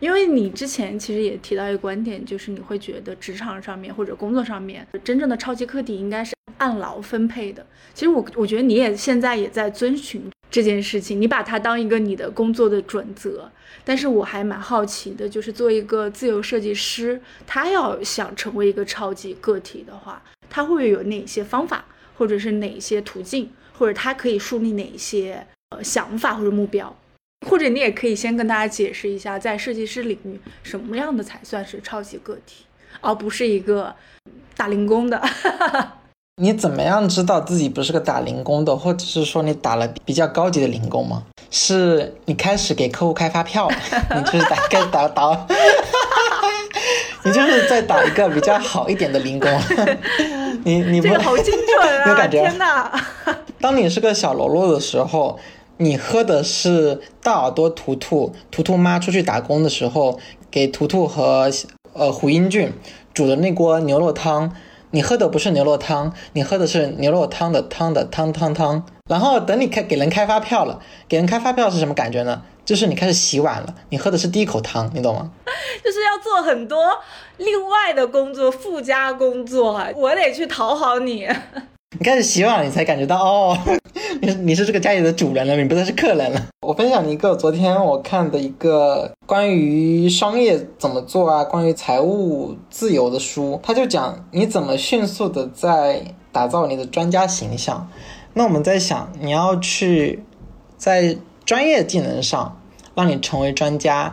[0.00, 7.64] 因为你之前其实也提到一个观点，就是你会觉得职场上面或者工作上面，真正的超级课题应该是按劳分配的。
[7.94, 13.50] 其实我我觉得你也现在也在遵循这件事情，你把它当一个你的工作的准则。
[13.84, 20.20] 但是我还蛮好奇的，就是做一个自由设计师，他要想成为一个超级个体的话，
[20.50, 21.84] 他会有哪些方法，
[22.16, 26.96] 或者是哪些途径，或者他可以树立哪些呃想法或者目标？
[27.48, 32.64] 或者你也可以先跟大家解释一下，在设计师领域，什么样的才算是超级个体，
[33.00, 33.94] 而不是一个
[34.56, 35.22] 打零工的。
[36.42, 41.22] 你怎么样知道自己不是个打零工的，或者是说你打了比较高级的零工吗？
[41.50, 43.70] 是你开始给客户开发票，
[44.14, 45.46] 你就是打开打打，
[47.24, 49.48] 你就是在打一个比较好一点的零工。
[50.64, 52.08] 你你这个好精准啊！
[52.10, 52.40] 有感觉？
[52.40, 52.92] 天哪！
[53.60, 55.38] 当你是个小喽啰的时候。
[55.78, 60.18] 你喝的是大耳朵图图，图图妈出去打工的时候
[60.50, 61.50] 给图图和
[61.92, 62.72] 呃胡英俊
[63.12, 64.54] 煮的那锅牛肉汤。
[64.92, 68.86] 你喝的不是牛肉汤，你喝的是牛肉汤的汤的汤汤汤。
[69.10, 72.40] 然后等你开给人开发票了，给人开发票是什么感觉呢？
[72.64, 75.30] 就是你开始洗碗了，你喝的是第一口汤，你懂吗？
[75.84, 76.98] 就是要做很多
[77.36, 81.28] 另外的工作，附加工作，我得去讨好你。
[81.98, 83.58] 你开始洗碗，你才感觉到哦，
[84.20, 86.46] 你你是这个家里的主人了，你不再是客人了。
[86.60, 97.88] 我分享一个昨天我看的一个关于商业怎么做啊，关于财务自由的书，他就讲你怎么迅速的在打造你的专家形象。
[98.34, 100.22] 那我们在想，你要去
[100.76, 101.16] 在
[101.46, 102.60] 专业技能上，
[102.94, 104.12] 让你成为专家，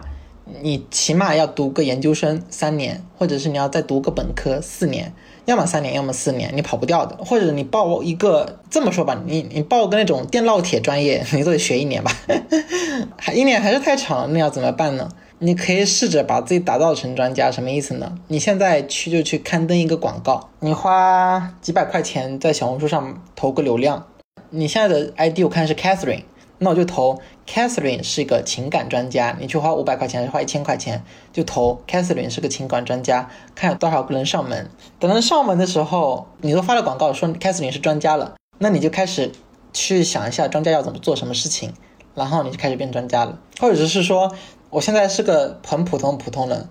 [0.61, 5.13] 你起码要读个研究生三年，或者是你要再读个本科四年，
[5.45, 7.15] 要么三年，要么四年，你跑不掉的。
[7.23, 12.11] 或者你报一个这么说吧，你你报个那种电烙铁专业，你都得学一年吧，
[13.17, 15.09] 还一年还是太长，那要怎么办呢？
[15.39, 18.15] 你可以试着把自己打造成专家，什么意思呢？
[18.27, 24.07] 你现在去就去刊登一个广告，你花几百块钱在小红书上投个流量。
[24.51, 26.23] 你现在的 ID 我看是 Catherine，
[26.59, 29.35] 那我就投 Catherine 是一个情感专家。
[29.39, 34.69] 你去花五百块钱还是花一千块钱，就投 Catherine 是个情感专家，看有多少个人上门。
[34.99, 39.31] 等到上门的时候，你都发了广告说 Catherine 是专家了，那你就开始
[39.71, 41.73] 去想一下专家要怎么做什么事情，
[42.15, 44.31] 然后你就开始变专家了，或者是说。
[44.69, 46.67] 我现在是个很普通普通人，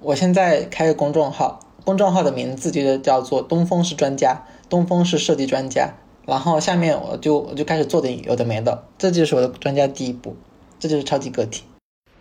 [0.00, 5.94] 我现在开个公众号，公众号的名字就叫做东风是专家，东风是设计专家。
[6.28, 10.36] 然后下面我就我就开始做点有的没的，这就是我的专家第一步，
[10.78, 11.64] 这就是超级个体。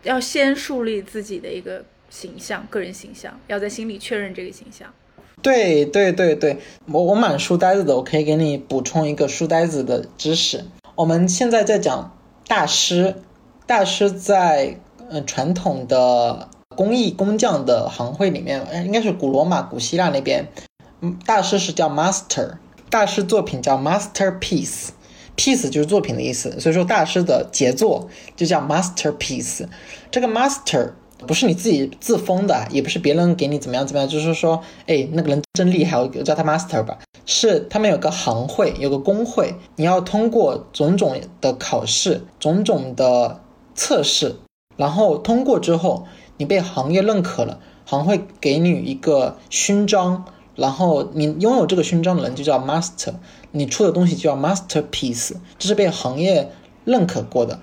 [0.04, 4.88] 要先树立自己的一个形象，个人形象，要在心里确认这个形象。
[5.42, 6.58] 对对对对，
[6.92, 10.66] 我我蛮书呆子的，我可以给你补充一个书呆子的知识。
[10.96, 13.16] 我们现在在讲大师，
[13.66, 14.80] 大师在。
[15.10, 20.46] 嗯，传统的工艺工匠的行会里面，应该是古罗马、古希腊那边，
[21.00, 22.56] 嗯，大师是叫 master，
[22.90, 29.66] 大师作品叫 masterpiece，piece 就是作品的意思，所以说大师的杰作就叫 masterpiece。
[30.10, 30.92] 这个 master
[31.26, 36.98] 不是你自己自封的，也不是别人给你怎么样怎么样，就是说，哎，那个人真厉害，我叫他 master 吧。
[37.26, 43.42] 是他们有个行会，有个工会，你要通过种种的考试，种种的
[43.76, 44.36] 测试。
[44.78, 46.06] 然后通过之后，
[46.38, 50.24] 你被行业认可了，行会给你一个勋章，
[50.58, 53.14] 然后你拥有这个勋章的人就叫 master，
[53.52, 56.52] 你出的东西就叫 masterpiece，这是被行业
[56.84, 57.60] 认可过的。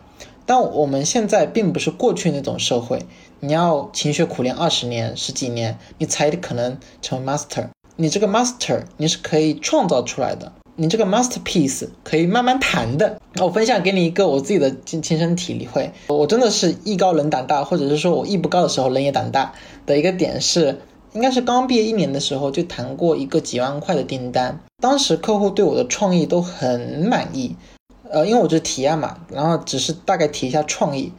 [0.46, 3.04] 但我们现在并不是过去那种社会，
[3.40, 7.68] 你要勤学苦练二十年、十几年，你才可能成为 master。
[7.96, 10.52] 你这个 master 你是可以创造出来的。
[10.76, 13.20] 你这个 masterpiece 可以慢慢谈的。
[13.34, 19.54] 那我分享给你一个我自己的亲亲身体会，我真的是艺高人胆大，或者是说我艺不高的时候人也胆大
[19.86, 20.80] 的一个点是，
[21.14, 27.54] 应该是刚毕业一年的时候就谈过一个几万块的订单，当时客户对我的创意都很满意，
[28.10, 31.12] 呃，因为我是提案嘛，然后只是大概提一下创意，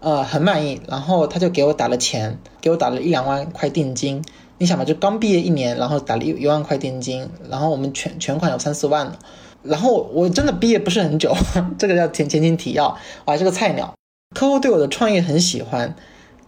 [0.00, 4.24] 呃，很满意，然后他就给我打了钱，给我打了一两万块定金。
[4.58, 9.16] 你想吧，就刚毕业一年，然后打了一一万块定金，然后我们全全款有三四万了，
[9.62, 11.32] 然后我真的毕业不是很久，
[11.78, 13.94] 这个叫前前情提要，我还是个菜鸟。
[14.34, 15.94] 客户对我的创意很喜欢，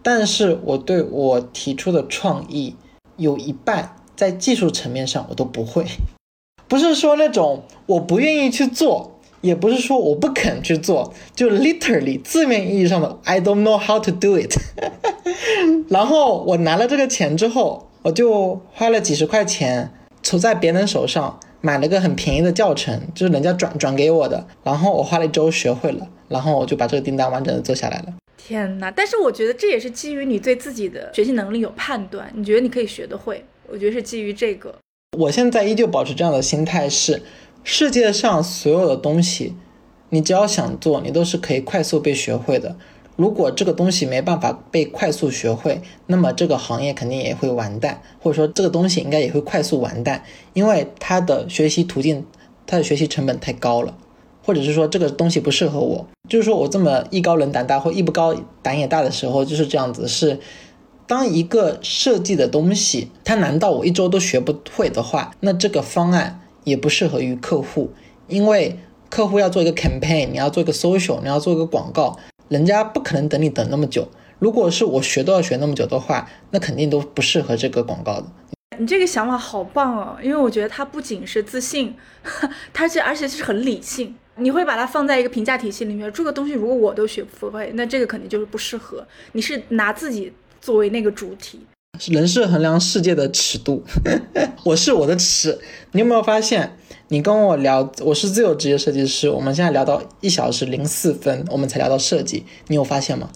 [0.03, 2.75] 但是我对我提出的创意
[3.19, 5.85] 有一半在技术层面上我都不会，
[6.67, 14.57] 不是说那种我不愿意去做，也不是说我不肯去做，就 literally 字面意义上的 I don't know how to do it。
[15.89, 17.85] 然后我拿了这个钱之后。
[18.01, 19.91] 我就花了几十块钱，
[20.23, 24.47] 筹在别人手上买了个很便宜的教程，就是人家转转给我的。
[24.63, 28.13] 然后我花了一周学会了，然后我就把这个订单完整的做下来了。
[28.41, 28.89] 天哪！
[28.89, 33.43] 但是我觉得这也是基于你对自己的学习能力有判断，你觉得你可以学得会？
[33.67, 34.73] 我觉得是基于这个。
[35.17, 37.21] 我现在依旧保持这样的心态，是
[37.63, 39.55] 世界上所有的东西，
[40.09, 42.77] 你只要想做，你都是可以快速被学会的。
[43.17, 50.23] 如果这个东西没办法被快速学会，那么这个行业肯定也会完蛋，或者说这个东西应该也会快速完蛋，
[50.53, 52.25] 因为它的学习途径、
[52.65, 53.97] 它的学习成本太高了，
[54.43, 56.07] 或者是说这个东西不适合我。
[56.27, 60.07] 就是说我这么艺高人胆大或艺不高胆也大的时候，就是这样子。
[60.07, 60.39] 是
[61.07, 67.91] 当一个设计的东西，它难道我一周都学不会的话，那这个方案也不适合于客户，
[68.27, 68.77] 因为
[69.09, 72.17] 客户要做一个 campaign，你要做一个 social，你要做一个广告。
[72.47, 74.07] 人家不可能等你等那么久。
[74.37, 78.25] 如果是我学都要学那么久的话，那肯定都不适合这个广告的。
[78.77, 81.95] 你这个想法好棒哦，因为我觉得它不仅是自信，
[82.71, 84.15] 它是而且是很理性。
[84.39, 89.05] 你会把它放在一个评价体系里面，这个东西如果我都学不会，那这个肯定就是不适合。
[89.33, 91.59] 你是拿自己作为那个主体。
[92.07, 93.83] 人是衡量世界的尺度，
[94.63, 95.59] 我是我的尺。
[95.91, 96.77] 你有没有发现？
[97.09, 99.29] 你跟我聊，我是自由职业设计师。
[99.29, 103.29] 我们现在聊到一小时零四分，我们才聊到设计，你有发现吗？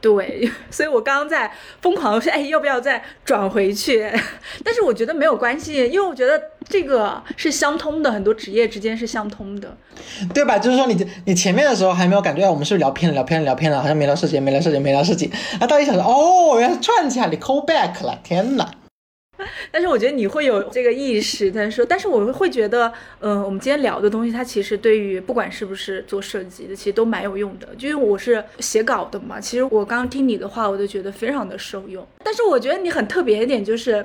[0.00, 4.08] 对， 所以我刚刚在疯狂说，哎，要不要再转回去？
[4.64, 9.76] 但是我觉得没有关系，因为我觉得这个是相通的，很多职业之间是相通的，
[10.32, 10.58] 对吧？
[10.58, 13.14] 就是说，你你前面的时候还没有感觉，到，我们是不是聊偏了？
[13.14, 15.30] 聊偏了，聊偏了，好像没聊设计，没聊设计，没聊设计。
[15.60, 18.70] 啊，到一小时，哦，原来是串起来，你 call back 了，天哪！
[19.70, 27.68] 但是我觉得你会有这个意识，但是，但是我会觉得，嗯、我们今天聊的东西，它其实对于不管是不是做设计的，其实都蛮有用的。
[27.76, 32.06] 就因为我是写稿的嘛，其实我刚刚听你的话，我就觉得非常的受用。
[32.24, 34.04] 但是我觉得你很特别一点就是，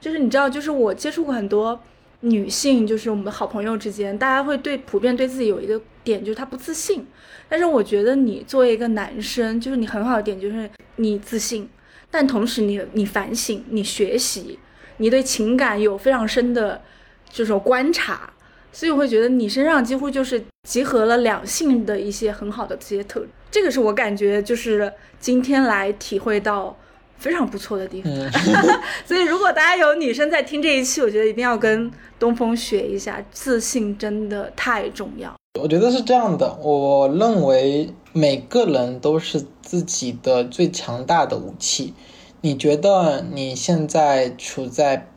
[0.00, 1.80] 就是你知道，就是我接触过很多
[2.20, 7.06] 女性，就是我们的好朋友之间，大家会对普遍对自己有一个点，就是她不自信。
[7.48, 11.68] 但是我觉得你作为一个男生，就是你很好的点就是你自信，
[12.10, 14.58] 但同时你你反省，你学习，
[14.98, 16.80] 你对情感有非常深的
[17.30, 18.30] 这种观察，
[18.72, 26.76] 所以我会觉得你身上几乎就是集合了两性的一些很好的这些特质，这个是我感觉就是今天来体会到
[27.18, 28.12] 非常不错的地方。
[28.12, 28.30] 嗯，
[29.06, 35.34] 所以如果大家有女生在听这一期，我觉得一定要跟东风学一下，自信真的太重要。
[35.60, 41.94] 我觉得是这样的，我认为每个人都是自己的最强大的武器。
[42.46, 45.08] 你觉得你现在处在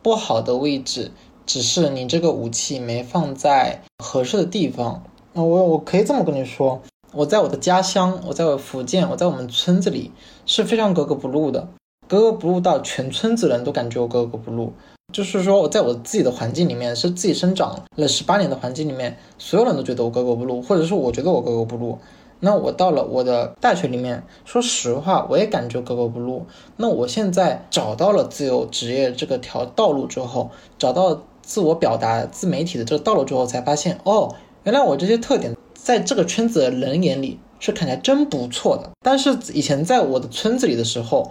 [0.00, 1.12] 不好的位置，
[1.44, 5.04] 只是你这个武器没放在合适的地方。
[5.34, 6.80] 那我我可以这么跟你说，
[7.12, 10.10] 我在我的家乡，我在我福建，我在我们村子里
[10.46, 11.68] 是非常格格不入的，
[12.08, 14.72] 格格不入到全村子人都感觉我格格不入。
[15.12, 21.98] 就是说，我在我自己的环境里面，是自己生长了十八年的环境里面，所有人都觉得我格格不入，或者是我觉得我格格不入。
[22.40, 26.46] 那我到了我的大学里面，说实话，我也感觉格格不入。
[26.76, 34.34] 那我现在找到了自由职业这个条道路之后，找到自我表达、自媒体的这个道路之后，才发现，哦，
[34.64, 38.90] 原来我这些特点在这个圈子的人眼里是看起来真不错的。
[39.00, 41.30] 但是以前在我的村子里的时候，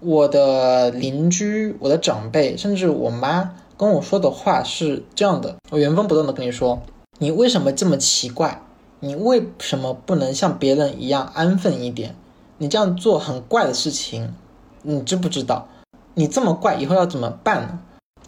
[0.00, 6.80] 我的邻居、我的长辈，甚至我妈跟我说的话是这样的，我原封不动的跟你说，
[7.18, 8.62] 你为什么这么奇怪？
[9.00, 12.14] 你为什么不能像别人一样安分一点？
[12.58, 14.34] 你这样做很怪的事情，
[14.82, 15.68] 你知不知道？
[16.12, 17.80] 你这么怪，以后要怎么办呢？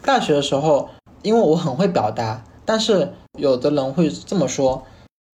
[0.03, 0.89] 大学的时候，
[1.21, 4.83] 因为我很会表达，但是有的人会这么说，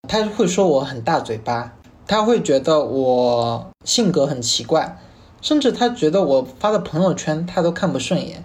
[0.09, 1.73] 他会说我很大嘴巴，
[2.09, 4.99] 他会觉得我性格很奇怪，
[5.41, 8.45] 甚至他觉得我发的朋友圈他都看不顺眼。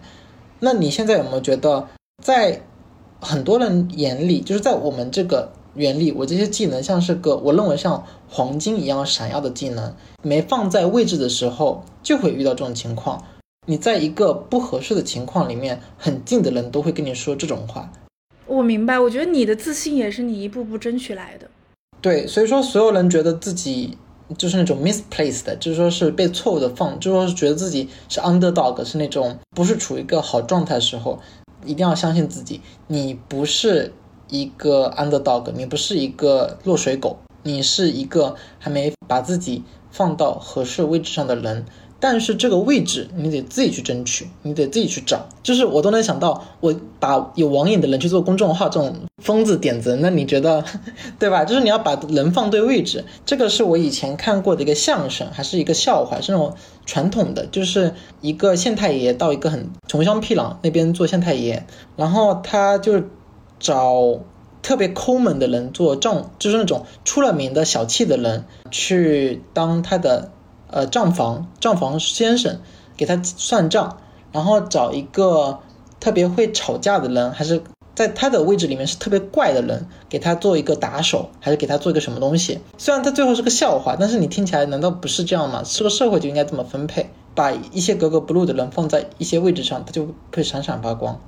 [0.59, 1.87] 那你现在有没有觉得，
[2.23, 2.61] 在
[3.19, 13.23] 很多人眼里，就是在我们这个原理，我这些技能像是个我认为像黄金一样闪耀的技能，没放在位置的时候，就会遇到这种情况。
[13.65, 17.91] 你在一个不合适的情况里面，很近的人都会跟你说这种话。
[18.45, 21.49] 我明白，我觉得你的自信也是你一步步争取来的。
[22.01, 23.97] 对，所以说所有人觉得自己
[24.37, 31.17] 就是那种 misplaced，就是说是被错误的放，就是说是觉得自己是 underdog，是那种不是处于一个好状态的时候，
[31.65, 33.93] 一定要相信自己，你不是
[34.33, 39.61] 一个 underdog，你不是一个落水狗，你是一个还没把自己
[39.91, 41.65] 放到合适位置上的人。
[41.99, 45.25] 但是这个位置你得自己去争取，你得自己去找。
[45.41, 50.65] 就是我都能想到，我把有网瘾的人去做公众号这种疯子点子，那你觉得，
[51.17, 51.45] 对吧？
[51.45, 53.05] 就是你要把人放对位置。
[53.25, 56.53] 这个是我以前看过的一个相声，还是一个笑话，是那种
[56.85, 61.65] 传统的，就是一个县太爷到一个很穷乡僻壤那边做县太爷，
[61.95, 63.01] 然后他就
[63.63, 64.19] 找
[64.61, 70.29] 特别抠门的人做账，就是那种出了名的小气的人去当他的。
[70.75, 72.59] 呃，账房账房先生
[72.97, 73.97] 给他算账，
[74.31, 75.59] 然后找一个
[75.99, 77.61] 特别会吵架的人，还是
[77.93, 82.59] 在他的位置里面是特别怪的人，给他做一个打手，还是给他做一个什么东西？
[82.79, 85.61] 虽然他最后是个笑话，但是你听起来难道不是这样吗？
[85.63, 91.19] 这个社会就应该这么分配，把一些格格不入的人放在一些位置上，他就会闪闪发光。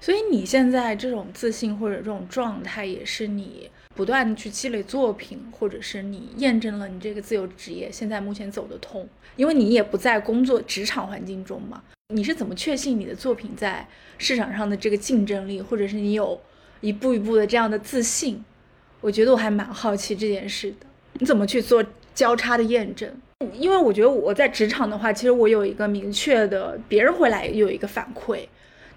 [0.00, 11.82] 所以你现在这种自信或者这种状态，也是你不断去积累作品，或者是你验证了你这个自由职业现在目前走得通，因为你也不在工作职场环境中嘛。
[12.14, 13.86] 你是怎么确信你的作品在
[14.16, 16.40] 市场上的这个竞争力，或者是你有
[16.80, 18.42] 一步一步的这样的自信？
[19.00, 20.86] 我觉得我还蛮好奇这件事的。
[21.14, 21.84] 你怎么去做
[22.14, 23.12] 交叉的验证？
[23.52, 28.46] 因为我觉得我在职场的话，其实我有一个明确的，别人会来有一个反馈。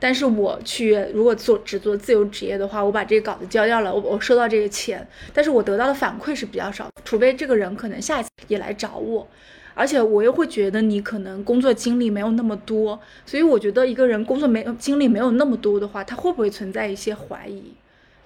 [0.04, 9.28] 但是我去如果做只做自由职业的话，我把这个稿子交掉了，我我收到这个钱，但是我得到的反馈是比较少，除非这个人可能下一次也来找我，
[9.76, 17.62] 而且我又会觉得你可能工作经历没有那么多，所以我觉得一个人工作没有经历没有那么多的话，他会不会存在一些怀疑，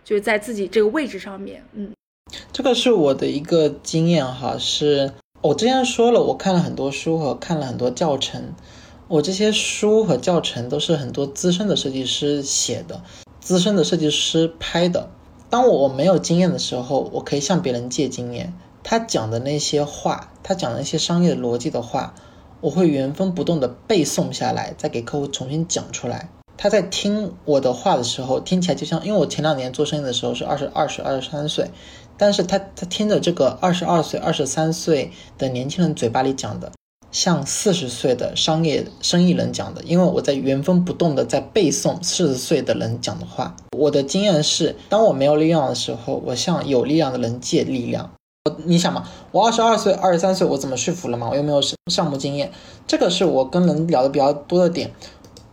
[0.05, 1.91] 就是在自己这个位置上面，嗯，
[2.53, 5.11] 这个是我的一个经验哈，是
[5.41, 8.53] 我之前说了，我看了很多书和看了很多教程。
[9.07, 13.03] 我这些书和教程都是很多资深的设计师写的，
[13.39, 15.11] 资深的设计师拍的。
[15.47, 18.51] 当我没有经验的时候，我可以向别人借经验。
[18.83, 22.15] 他讲的那些话，他讲的那些商业逻辑的话，
[22.61, 26.29] 我会原封不动的背诵下来，再给客户重新讲出来。
[26.57, 31.69] 他在听我的话的时候，听起来就像，因为我前两年做生意的时候是二十二岁、二十三岁，
[32.17, 36.71] 但是他他听着这个二十二岁、二十三岁的年轻人嘴巴里讲的，
[37.15, 43.55] 像四十岁的商业生意人讲的，因为我在原封不动的在背诵四十岁的人讲的话。
[43.71, 48.11] 我的经验是，当我没有力量的时候，我向有力量的人借力量。
[48.65, 51.29] 你想嘛，我二十二岁、二十三岁，我怎么说服了嘛？
[51.29, 52.51] 我又没有项目经验，
[52.85, 54.91] 这个是我跟人聊的比较多的点。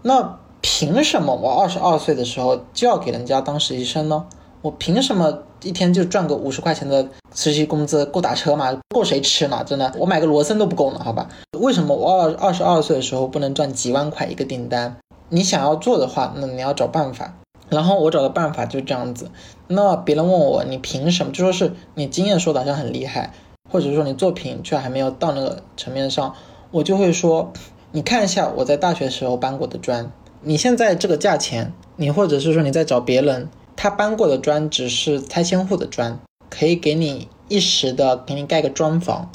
[0.03, 4.27] 那凭什么我二十二岁的时候就要给人家当实习生呢？
[4.63, 8.77] 我凭什么一天就赚个五十块钱的实习工资够打车吗？
[8.91, 9.63] 够谁吃呢？
[9.67, 11.29] 真的，我买个罗森都不够呢，好吧？
[11.59, 14.97] 为什么我二二十二岁的时候不能赚几万块一个订单？
[15.29, 17.35] 你想要做的话，那你要找办法。
[17.69, 19.31] 然后我找的办法就这样子。
[19.69, 21.33] 那别人问我，你凭什么？
[21.33, 23.33] 就说是你经验说的好像很厉害，
[23.71, 26.35] 或者说你作品却还没有到那个层面上，
[26.71, 27.51] 我就会说，
[27.93, 30.13] 你看一下我在大学时候搬过的砖。
[30.43, 36.21] 你现在这个价钱，你或者是说你在找别人，他搬过的砖只是拆迁户的砖，
[36.51, 39.31] 可以给你一时的给你盖个砖房，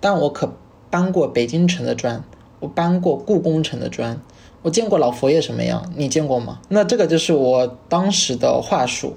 [0.00, 0.52] 但我可
[0.90, 2.22] 搬过北京城的砖，
[2.60, 4.20] 我搬过故宫城的砖，
[4.62, 6.60] 我见过老佛爷什么样，你见过吗？
[6.68, 9.16] 那这个就是我当时的话术。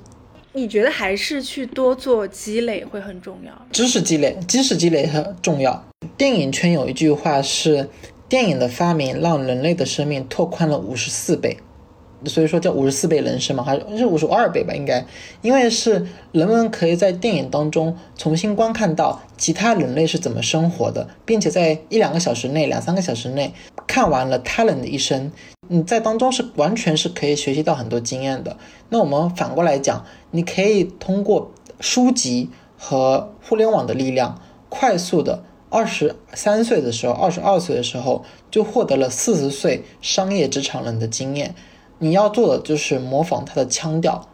[0.53, 3.51] 你觉得还是去多做积累会很重要？
[3.71, 5.83] 知识积累，知识积累很重要。
[6.15, 7.89] 电影圈有一句话是。
[8.27, 11.55] 电影的发明让人类的生命拓宽了五十四倍，
[12.25, 14.73] 所以说叫五十四倍人生嘛，还是五十二倍吧？
[14.73, 15.05] 应该，
[15.41, 23.53] 因为是人们可以在电影当中重新观看到其他人类是怎么生活的，并且在一两个小时内、两三个小时内
[23.87, 25.31] 看完了他人的一生，
[25.67, 28.57] 你在当中是完全是可以学习到很多经验的。
[28.89, 35.43] 那我们反过来讲，你可以通过书籍和互联网的力量，快速的。
[35.67, 41.53] 二十三岁的时候，二十二岁的时候就获得了四十岁商业职场人的经验。
[41.99, 44.27] 你要做的就是模仿他的腔调，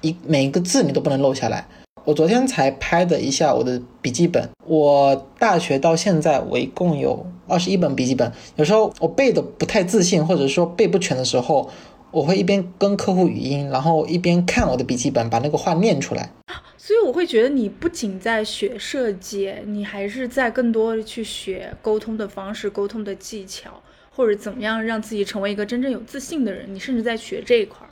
[0.00, 1.68] 一每一个字你都不能漏下来。
[2.04, 8.32] 我昨天才拍的一下我的笔记本，我大学到现在我一共有二十一本笔记本。
[8.56, 11.68] 有时候我背的不太自信，或者说背不全的时候，
[12.10, 16.30] 我会一边跟客户语音，然后一边看我的笔记本，把那个话念出来。
[16.78, 23.82] 所以我会觉得你不仅在学设计，你还是在更多的去学沟通的方式、沟通的技巧，
[24.18, 26.66] 或者怎么样让自己成为一个真正有自信的人。
[26.74, 27.90] 你甚至在学这一块儿。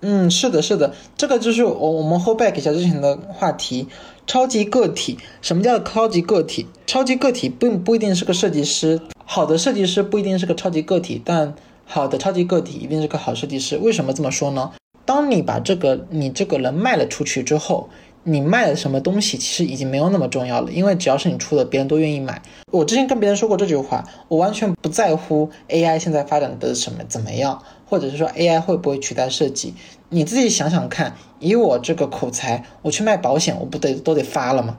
[0.00, 3.86] 嗯，是的，是的，这个就是我我们 hold back 一下之前的话题，
[4.26, 5.16] 超级个体。
[5.40, 6.66] 什么叫超级个体？
[6.84, 11.54] 超级个体并不一定是个设计师，好的设计师不一定是个超级个体，但
[11.84, 13.76] 好的超级个体一定是个好设计师。
[13.76, 14.72] 为什么这么说呢？
[15.04, 17.88] 当你把这个你这个人卖了出去之后。
[18.30, 22.42] 你卖的什么东西其实已经没有那么重要了，因为只要是你出的，别人都愿意买。
[22.70, 29.72] 我之前跟别人说过这句话，我完全不在乎 AI 现在发展的什么怎么样，或者是说 AI 会不会取代设计。
[30.10, 34.78] 你自己想想看，以我这个口才，我去卖保险，我不得都得发了吗？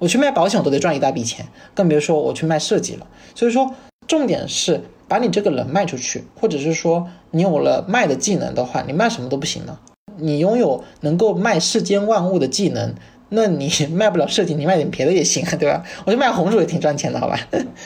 [0.00, 3.06] 我去卖保险，我都得赚一大笔钱，更别说我去卖设计了。
[3.36, 3.72] 所以说，
[4.08, 9.78] 重点是把你这个人卖出去，或者是说你有了卖的技能的话，你卖什么都不行了。
[10.18, 12.94] 你拥有能够卖世间万物的技能，
[13.30, 15.84] 那你 卖不了设计，你卖点别的也行啊， 对吧？
[16.04, 17.38] 我就卖红薯也挺赚钱的，好吧？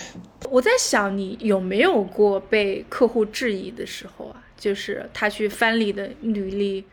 [0.51, 4.43] 我在想，你有没有过被客户质疑的时候啊？
[4.59, 6.85] 就是他去翻你的履历，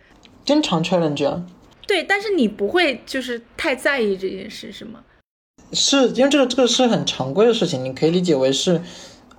[0.43, 1.41] 经常 challenge。
[1.85, 5.01] 对，但是你不会就是太在意这件事，是吗？
[5.73, 8.81] 是因为这个这个是很常规的事情，你可以理解为是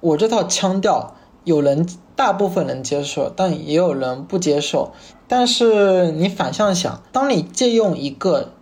[0.01, 1.85] 我这套腔调，有人
[2.21, 4.93] 大部分能接受，但也有人不接受。
[5.27, 8.53] 但是你反向想，当你借用一个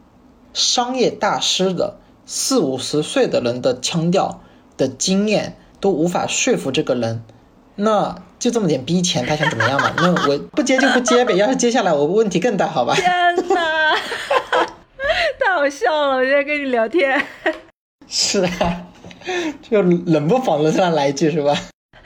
[0.54, 4.42] 商业大师的四五十岁的人的腔调
[4.76, 7.24] 的经验都无法说服这个人，
[7.74, 9.92] 那就这么点逼钱，他想怎么样嘛？
[9.98, 11.34] 那我不接就不接呗。
[11.34, 12.94] 要是接下来，我问题更大，好吧？
[12.94, 13.10] 天
[13.48, 13.96] 哪，
[15.40, 16.18] 太好笑了！
[16.18, 17.20] 我在跟你聊天。
[18.06, 18.86] 是啊，
[19.68, 21.56] 就冷不防的这样来一句是吧？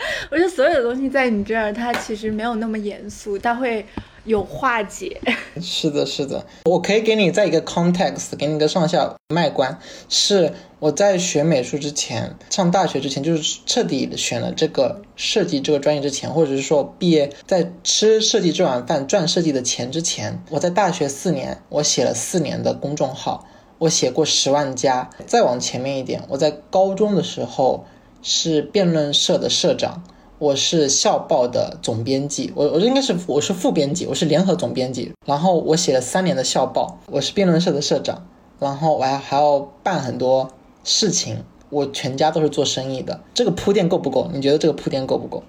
[0.30, 3.84] 我觉得所有的东西在你这儿，它其实没有那么严肃，它会。
[4.24, 5.20] 有化解，
[5.60, 9.76] 是的，是的，我可以给你在一个 context，给你一个上下脉观。
[10.08, 23.44] 是我在学美术之前，上大学之前，就是彻底选了这个设计这个专业之前，或者是说毕业在吃设计这碗饭赚设计的钱之前，我在大学四年，我写了四年的公众号，
[23.78, 25.10] 我写过十万加。
[25.26, 27.84] 再往前面一点，我在高中的时候
[28.22, 30.02] 是辩论社的社长。
[30.38, 35.12] 我是校报的总编辑，我我应该是我是副编辑，我是联合总编辑。
[35.24, 38.26] 然后我写了三年的校报，我是辩论社的社长。
[38.58, 40.50] 然后我还还要办很多
[40.82, 44.28] 事情，我全家都是做生意的，这个铺垫够不够？
[44.32, 45.44] 你觉得这个铺垫够不够？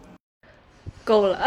[1.03, 1.39] 够了。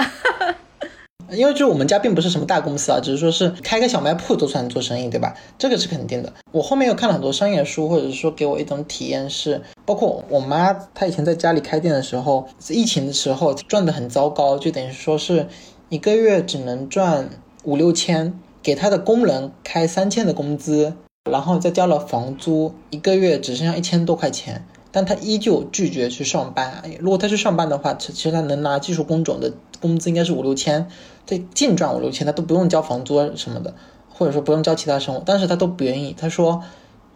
[1.31, 5.35] 因为就我们家并不是什么大公司啊，只是说是开个小卖铺都算做生意，对吧？
[5.59, 6.33] 这个是肯定的。
[6.53, 15.49] 我后面又看了很多商业书，或者是说给我一种体验是，包括我妈她以前在家里开店的时候，疫情的时候赚的很糟糕，就等于说是
[15.89, 17.29] 一个月只能赚
[17.65, 20.95] 五六千，给她的工人开三千的工资，
[21.31, 24.65] 然后再交了房租，一个月只剩下一千多块钱。
[24.97, 26.83] 但他依旧拒绝去上班。
[27.01, 30.89] 如果他去上班的话，其实他能拿技术工种的工资应该是五六千，
[31.27, 33.75] 这净赚五六千，他都不用交房租什么的，
[34.09, 36.17] 或者说不用交其他生活，但是他都不愿意。
[36.19, 36.63] 他说：“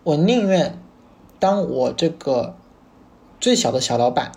[0.05, 0.79] 我宁愿
[1.39, 2.55] 当我这个
[3.41, 4.33] 最小的小老板，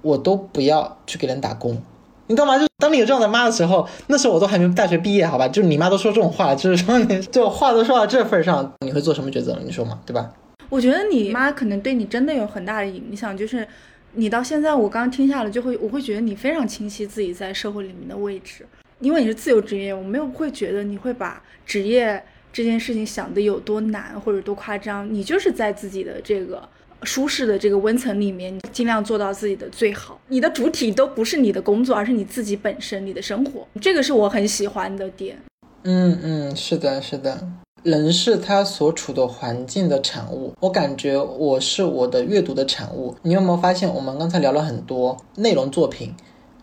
[0.00, 1.82] 我都不要去给人打工。”
[2.26, 2.58] 你懂吗？
[2.58, 5.46] 就当你有这样的妈的时候，那时候我都还没大学毕业，好吧？
[5.46, 9.58] 就你妈都说这种话，就是说你就话都说到这份上，你会做什么抉择？
[9.62, 10.32] 你说嘛，对吧？
[10.70, 13.66] 我觉得你妈可能对你真的有很大的影响，就是
[14.12, 18.66] 你到现在，我刚刚听下来就会，我会觉得你非常清晰自己在社会里面的位置，
[19.00, 26.68] 因为你是自由职业，我没有会觉得你会把职业这件事情想的有多难或者多夸张，你就是在自己的这个
[27.02, 35.38] 舒适的这个温层里面，尽量做到自己的最好，你的主体都不是你的工作，而是你自己本身，你的生活，这个是我很喜欢的点。
[35.84, 37.48] 嗯嗯，是的，是的。
[37.88, 43.14] 人是他所处的环境的产物，我感觉我是我的阅读的产物。
[43.22, 46.14] 你有没有发现，我们刚才聊了很多内容作品，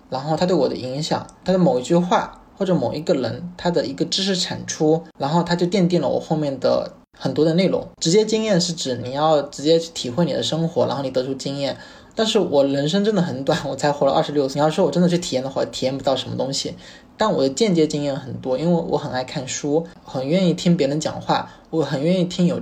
[0.07, 7.87] 然后他对我的影响，他的某一句话或者某一个人他的一个知识产出，然后他就奠定了我后面的很多的内容。
[7.99, 11.75] 直接经验是指你要直接去体会你的生活，然后你得出经验。
[12.15, 14.59] 但是我人生真的很短， 我才活了二十六岁。
[14.59, 16.73] 你要说我真的去体验的话，体验不到什么东西。
[17.17, 22.59] 但我的间接经验很多，因为我很爱看书，很愿意听别人讲话，我很愿意听有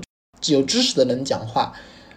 [0.48, 1.74] 有知识的人讲话。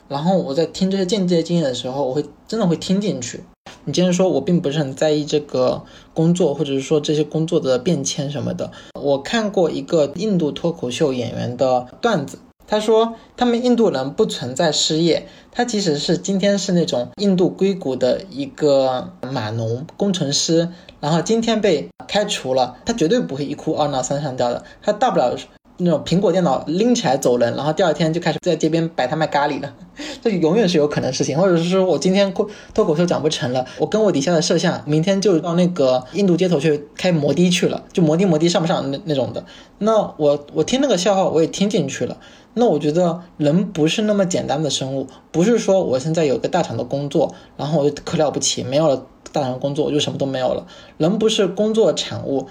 [0.09, 3.43] 然后我在听这些间接经验的时候，我会真的会听进去。
[3.85, 5.83] 你既然说我并不是很在意这个
[6.13, 8.71] 工作，或者是说这些工作的变迁什么的。
[9.01, 12.39] 我看过一个印度脱口秀演员的段子。
[12.67, 15.29] 他说，他们印度人不存在失业。
[15.53, 20.69] 他即使是今天是那种印度硅谷的一个码农工程师，
[21.01, 24.63] 然后今天被开除了，他绝对不会一哭二闹三上吊的。
[24.83, 25.35] 他大不了
[25.79, 29.73] 那种苹果电脑拎起来走人，然后第二天就开始在街边摆摊卖咖喱了。
[30.23, 39.43] 这永远是有可能事情，或者是说我今天脱脱口秀讲不成了，我跟我底下的摄像明天就到那个印度街头去开摩的去了，就摩的摩的上不上那那种的。
[39.79, 42.19] 那我我听那个笑话我也听进去了。
[42.59, 50.67] 那我觉得人不是那么简单的生物，不是说我现在有个大厂的工作，然后我就可了不起，没有了大厂的工作我就什么都没有了。
[50.97, 52.49] 人不是工作产物。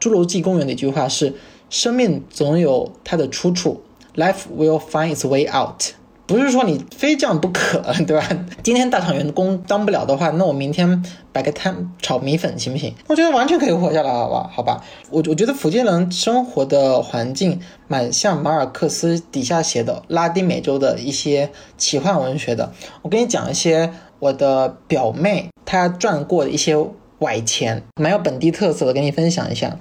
[0.00, 1.34] 侏罗纪公园的一句话是：
[1.70, 3.82] 生命总有它的出处
[4.16, 5.94] ，Life will find its way out。
[6.26, 8.28] 不是说你非这样不可，对吧？
[8.62, 12.92] 今天大厂员工当不了的话，那我明天摆个摊炒米粉行不行？
[13.06, 14.50] 我觉得完全可以活下来，好吧？
[14.52, 22.72] 好吧，我我觉得福建人生活的环境蛮像马尔克斯底下写的拉丁美洲的一些奇幻文学的。
[23.02, 26.76] 我跟你讲一些我的表妹她赚过的一些
[27.20, 29.78] 崴钱，蛮有本地特色的，跟你分享一下。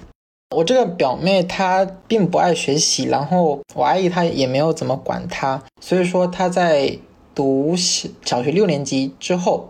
[0.52, 6.98] 我这个表妹她并不爱学习，然后我阿姨她也没有怎么管她，所以说她在
[7.34, 9.68] 读小小学六年级之后，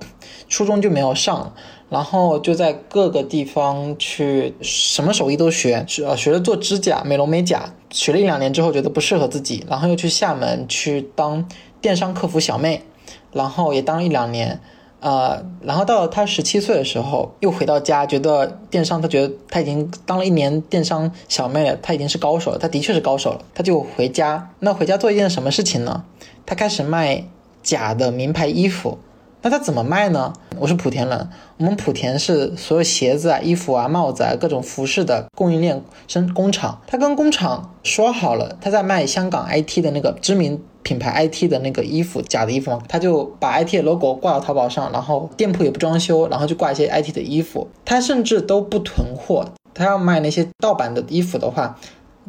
[0.47, 1.53] 初中就没有上，
[1.89, 11.47] 然后就在各个地方去什么手艺都学，学学了做指甲、美容美甲，学了一两年之后觉得不适合自己，然后又去厦门去当
[11.79, 12.83] 电商客服小妹，
[13.31, 14.59] 然后也当一两年。
[15.05, 24.49] 呃，然后到他十七岁的时候，又回到家，觉得电商，他觉得他已经当了一年电商小妹了，他已经是高手了，他的确是高手了，他就回家。
[24.61, 26.03] 那回家做一件什么事情呢？
[26.43, 27.23] 他开始卖
[27.61, 28.97] 假的名牌衣服。
[29.43, 30.33] 那他怎么卖呢？
[30.57, 36.81] 我是莆田人，我们莆田是所有鞋子啊、衣服啊、帽子啊各种服饰的供应链生工厂。
[36.87, 40.59] 他跟工厂说好了，他在卖香港 IT 的那个知名。
[40.85, 47.67] 品牌 IT 的那个衣服，假的衣服嘛，他就把 IT 的 logo 挂到淘宝上，然后店铺也不装修，然后就挂一些 IT 的衣服。
[47.83, 51.75] 他甚至都不囤货，他要卖那些盗版的衣服的话，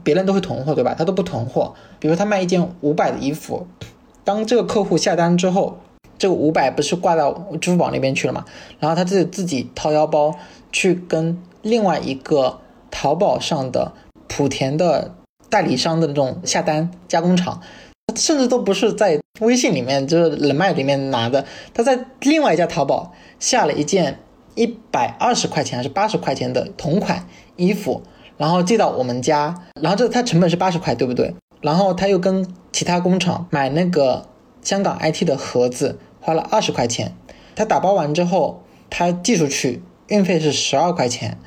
[0.03, 0.95] 别人都会囤货，对吧？
[0.97, 1.75] 他都不囤货。
[2.01, 3.67] 比如他卖一件五百的衣服，
[4.25, 5.79] 当这个客户下单之后，
[6.17, 8.47] 这个五百不是挂到支付宝那边去了嘛？
[8.81, 10.35] 然后他自自己掏腰包
[10.73, 13.93] 去跟另外一个淘宝上的
[14.27, 15.15] 莆田的
[15.51, 17.61] 代理商的那种下单加工厂。
[18.17, 21.45] 甚至都不是在微信里面，就是人脉里面拿的。
[21.75, 24.19] 他在另外一家淘宝下了一件
[24.55, 28.03] 一百二十块钱还是八十块钱的同款衣服，
[28.37, 31.35] 然后寄到我们家，然后这他成本是八十块，对不对？
[31.61, 34.27] 然后他又跟其他工厂买那个
[34.63, 37.15] 香港 IT 的盒子，花了二十块钱，
[37.55, 41.39] 他打包完之后，他寄出去运费是十二块钱，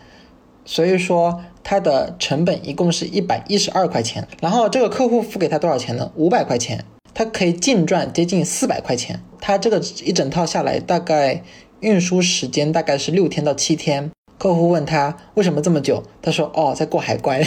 [0.66, 4.28] 所以说他的成本一共是一百一十二块钱。
[4.42, 6.12] 然后这个客户付给他多少钱呢？
[6.16, 9.20] 五百块钱，他可以净赚接近四百块钱。
[9.40, 11.44] 他这个一整套下来，大概
[11.82, 14.10] 运输时间大概是六天到七天。
[14.40, 17.40] 客户问他为什么这么久，他说：“哦，在过海关。”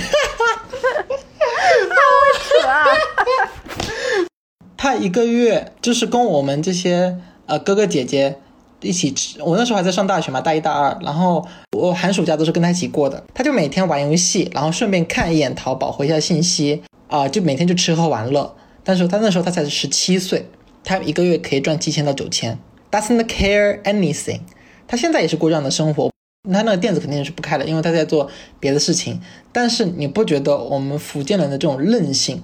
[2.62, 2.86] 扯啊！
[4.76, 8.38] 他一个月就是跟我们这些呃哥哥姐姐
[8.82, 9.42] 一起吃。
[9.42, 13.22] 我那时候还在上大学嘛，大一大二，然后我寒暑假都是跟他一起过的。
[13.32, 18.54] 他就每天玩游戏，然后顺便看一眼淘宝，回一下信息啊，就每天就吃喝玩乐。
[18.84, 20.48] 但是他那时候他才十七岁，
[20.84, 22.58] 他一个月可以赚七千到九千
[22.90, 24.40] ，doesn't care anything。
[24.86, 26.10] 他现在也是过这样的生活，
[26.52, 28.28] 他那个店子肯定是不开了，因为他在做
[28.58, 29.20] 别的事情。
[29.52, 32.42] 但是你不觉得我们福建人的这种韧性？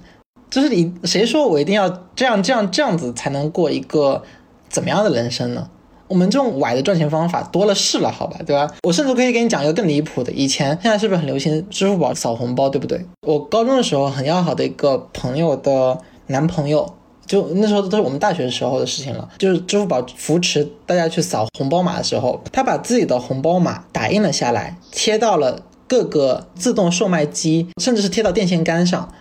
[0.49, 4.23] 就是你谁说我一定要这样这样这样子才能过一个
[4.71, 5.69] 怎么样的人生呢？
[6.09, 8.69] 我们这种歪的赚钱方法多了是了，好吧，对吧？
[8.83, 10.33] 我甚至可以给你讲一个更离谱的。
[10.33, 13.05] 以前现在是不是很流行支付宝扫红包，对不对？
[13.27, 15.99] 我高中的时候很要好的一个朋友的
[16.29, 16.95] 男朋友，
[17.27, 19.29] 就那时候都是我们大学时候的事情了。
[19.39, 29.13] 就是支付宝扶持大家去扫红包码的时候，他把自己的红包码打印了下来，贴到了各个自动售卖机，甚至是贴到电线杆上。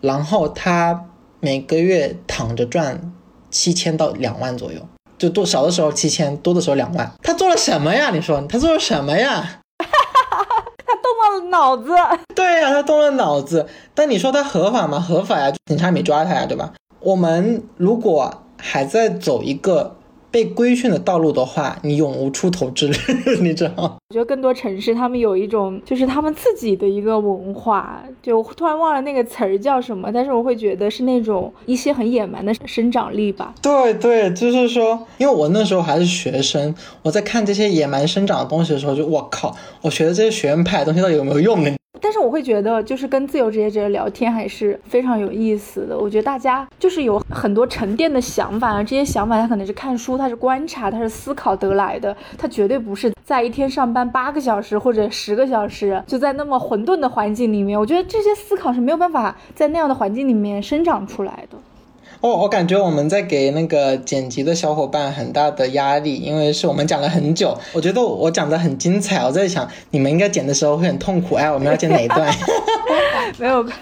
[0.00, 1.06] 然后他
[1.40, 3.12] 每个月躺着赚
[3.50, 4.80] 七千到两万左右，
[5.20, 7.12] 就多少的时候七千，多的时候两万。
[7.22, 8.08] 他做了什么呀？
[8.10, 9.60] 你说他做了什么呀？
[9.78, 11.92] 他动了脑子。
[12.34, 13.68] 对呀，他动了脑子。
[13.94, 14.98] 但你说他合法吗？
[14.98, 16.72] 合法呀，警察没抓他呀，对吧？
[17.00, 19.96] 我们如果还在走一个。
[20.30, 23.96] 被规训的道路的话，你永无出头之日， 你知道吗？
[24.10, 33.54] 我觉得更多城市他们有一种，就是他们自己的一个文化，就突然忘了那个词儿叫什么，但是我会觉得是那种一些很野蛮的生长力吧。
[33.60, 41.70] 对对，就是说，因为我那时候还是学生，我在看这些野蛮生长的东西的时候，就我靠，我学的这些学院派的东西到底有没有用呢？
[42.02, 45.98] 但是我会觉得，就是跟自由职业者聊天还是非常有意思的。
[45.98, 57.78] 我觉得大家就是有很多沉淀的想法啊，这些想法他可能是看书，他是观察，他是思考得来的，他绝对不是在一天上班八个小时或者十个小时，就在那么混沌的环境里面。
[57.78, 61.58] 我觉得这些思考是没有办法在那样的环境里面生长出来的。
[62.20, 67.56] 哦，我感觉我们在给那个剪辑的小伙伴很大的压力，因为是我们讲了很久。
[67.72, 71.36] 我觉得我讲的很精彩，我在想你们应该剪的时候会很痛苦。
[71.36, 72.30] 哎，我们要剪哪一段？
[73.38, 73.72] 没有关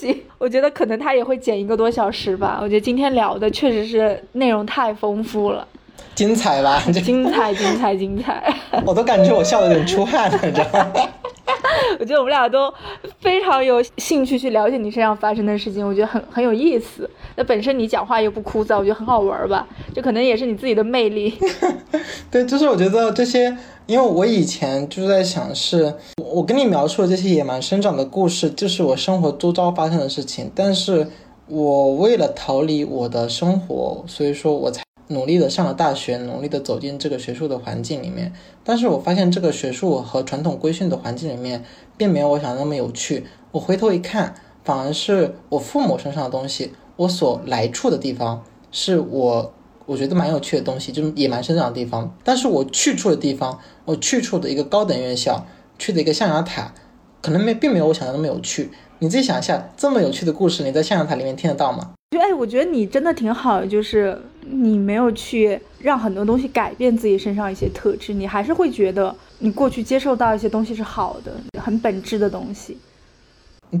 [0.00, 2.58] 系，我觉得可能他也会剪一个多小时吧。
[2.62, 5.66] 我觉得今天聊的确实是内容太丰富了，
[6.14, 6.82] 精彩吧？
[7.04, 8.54] 精彩，精彩，精彩！
[8.86, 11.08] 我都感觉我笑的有点出汗了，你知道吗？
[12.00, 12.72] 我觉得我们俩都
[13.20, 17.08] 非常有兴趣去了解你身上发生的事情，我觉得很很有意思。
[17.36, 19.66] 那本身你讲话又不枯燥，我觉得很好玩吧？
[19.94, 21.34] 这可能也是你自己的魅力。
[22.30, 30.50] 对，就是我觉得这些，因为我以前就是在想，是我跟你描述的这些野蛮生长的故事，就是我生活周遭发生的事情。
[30.54, 31.08] 但是
[31.48, 34.81] 我为了逃离我的生活，所以说我才。
[35.08, 38.32] 努力的上了大学，努力的走进这个学术的环境里面，
[38.64, 41.64] 但是我发现这个学术和传统规训的环境里面，
[41.96, 43.26] 并没有我想的那么有趣。
[43.50, 44.34] 我回头一看，
[44.64, 49.52] 反而是我父母身上的东西，我所来处的地方，是我
[49.84, 52.16] 我觉得蛮有趣的东西，就野蛮生长的地方。
[52.24, 55.44] 但是我去处的地方，我去处的一个高等院校，
[55.78, 56.72] 去的一个象牙塔，
[57.20, 58.70] 可能没并没有我想的那么有趣。
[59.00, 61.90] 你自己想一下，这么有趣的故事，你在象牙塔里面听得到吗？
[62.12, 72.76] 就哎，我觉得你真的挺好，就是你没有去让很多东西改变自己身上一些特质，你还是会觉得你过去接受到一些东西是好的，很本质的东西。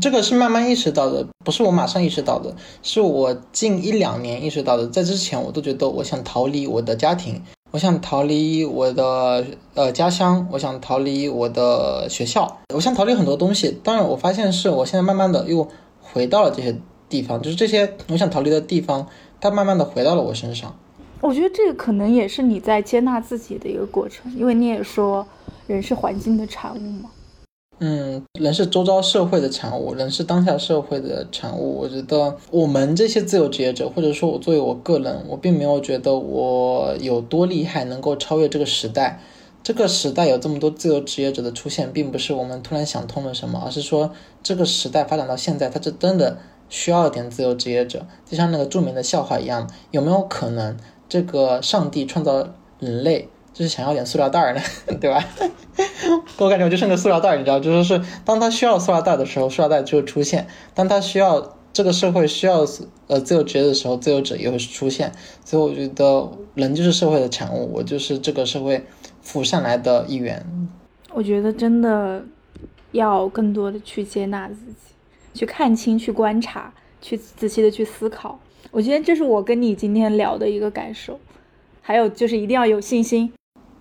[0.00, 4.86] 这个是慢慢意识到的，不是我马上意识到的，是我近一两年意识到的。
[4.86, 7.42] 在之前，我都觉得我想逃离我的家庭，
[7.72, 9.44] 我想逃离我的
[9.74, 13.78] 呃家乡，我想逃离我的学校，我想逃离很多东西。
[13.82, 15.68] 当然，我发现是我现在慢慢的又
[16.00, 16.74] 回到了这些。
[17.08, 19.06] 地方就是这些，我想逃离的地方，
[19.42, 20.72] 它慢慢的回到了我身上。
[21.20, 25.26] 我觉得这个可能也是你在接纳自己的一个过程，因为你也说，
[25.66, 27.10] 人是环境的产物嘛。
[27.80, 31.80] 嗯，人是周遭社会的产物，人是当下社会的产物。
[31.80, 39.20] 我觉得我们这些自由职业者，或者说我作为我个人，我并没有觉得我有多厉害，能够超越这个时代。
[39.64, 46.38] 这个时代有这么多自由职业者的出现，并不是我们突然想通了什么，而是说这个时代发展到现在，它是真的。
[46.72, 50.74] 需要点自由职业者，就像那个著名的笑话一样，有没有可能
[51.06, 54.60] 这个上帝创造人类就是想要点塑料袋呢？
[54.98, 55.22] 对吧？
[56.38, 60.44] 我感觉我就剩个塑料袋，你知道，就是是当他需要塑料袋的时候，塑料袋就会出现；
[60.74, 62.66] 当他需要这个社会需要
[63.08, 65.12] 呃自由职业的时候，自由者也会出现。
[65.44, 68.86] 所以我觉得人就是社会的产物，我就是这个社会
[69.20, 70.42] 浮上来的一员。
[71.12, 72.22] 我觉得真的
[72.92, 74.91] 要更多的去接纳自己，
[75.34, 78.38] 去看清，去观察，去仔细的去思考。
[78.70, 81.18] 我觉得这是我跟你今天聊的一个感受。
[81.84, 83.32] 还有就是一定要有信心。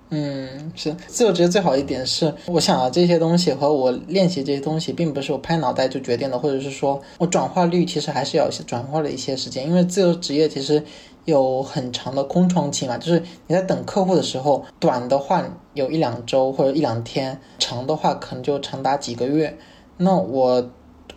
[0.09, 10.83] 嗯，是自由职业最好一点是，我想啊，这些东西和我练习这些东西，并不是我拍脑袋就决定的，或者是说我转化率其实还是要转化了一些时间，因为自由职业其实
[11.25, 15.45] 有很长的空窗期嘛，就是你在等客户的时候，短的话
[15.75, 19.55] 有一两周或者一两天，长的话可能就长达几个月。
[19.95, 20.71] 那我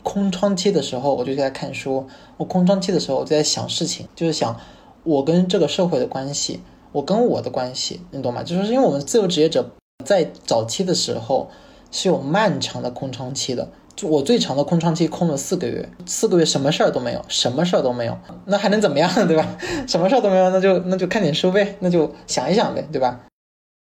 [0.05, 2.06] 空窗期的时候，我就在看书；
[2.36, 4.56] 我空窗期的时候，我就在想事情，就是想
[5.02, 6.60] 我跟这个社会的关系。
[6.93, 8.44] 我跟我的关系，你懂吗？
[8.44, 9.68] 就是因为我们自由职业者
[10.05, 11.51] 在早期的时候
[11.90, 19.59] 是有漫长的空窗期的，就我最长的空窗期空了四个月，四个月什么事儿都没有，什么事儿都没有，那还能怎么样，对吧？
[19.89, 23.22] 什么事儿都没有，那就那就看点书呗，那就想一想呗，对吧？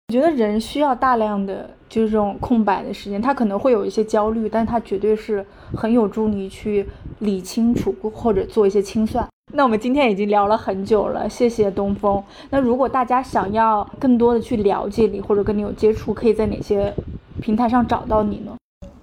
[0.09, 5.43] 我觉得人需要大量的就是这种空白的时间，他可能会有一些焦虑，但他绝对是
[5.75, 6.87] 很有助你去
[7.19, 9.27] 理清楚或者做一些清算。
[9.51, 12.23] 那我们今天已经聊了很久了，谢谢东风。
[12.51, 16.93] 那如果大家想要更多的去了解你，或者跟你有接触，可以在哪些
[17.41, 18.55] 平台上找到你呢？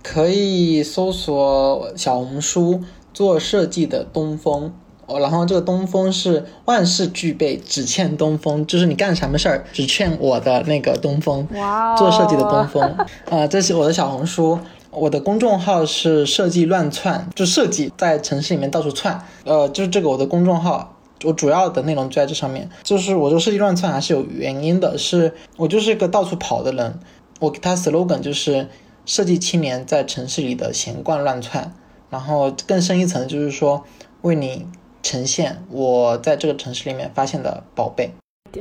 [0.04, 2.80] 可以搜索小红书
[3.12, 4.72] 做设计的东风
[5.06, 11.46] 哦，然后这个东风是万事俱备，只欠东风，就是你干什么事儿只欠我的那个东风。
[11.54, 12.82] 哇，做设计的东风
[13.30, 14.58] 啊， 这是我的小红书。
[14.90, 19.22] 我的公众号是设计乱窜，就设计在城市里面到处窜。
[19.44, 22.66] 呃，就是这个我的公众号，我主要的内容就在这上面。
[22.82, 26.98] 就是我这个设计乱窜还是有原因的，是我就是一个到处跑的人。
[27.40, 28.66] 我给他 slogan 就是
[29.04, 31.74] 设计青年在城市里的闲逛乱窜。
[32.08, 33.84] 然后更深一层就是说，
[34.22, 34.66] 为你
[35.02, 38.10] 呈现我在这个城市里面发现的宝贝。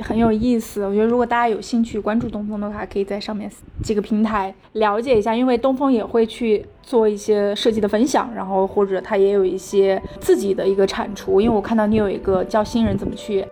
[0.02, 3.50] 很有意思，我觉得如果大家有兴趣关注东风的话，可以在上面
[3.82, 11.40] 几个平台了解一下，因为东风也会去做一些设计的分享，然后或者他也有一些自己的一个产出。
[11.40, 13.46] 因为我看到你有一个教新人怎么去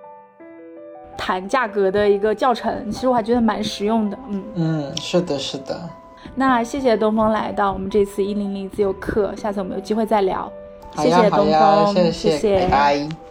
[1.17, 4.19] 谈价格的一个教程，其实我还觉得蛮实用的。
[4.29, 5.89] 嗯嗯，是的，是的。
[6.35, 10.53] 那谢谢东风来到我们这次一零零自由课，下次我们有机会再聊。
[10.97, 13.24] 谢谢东风，谢谢，拜拜。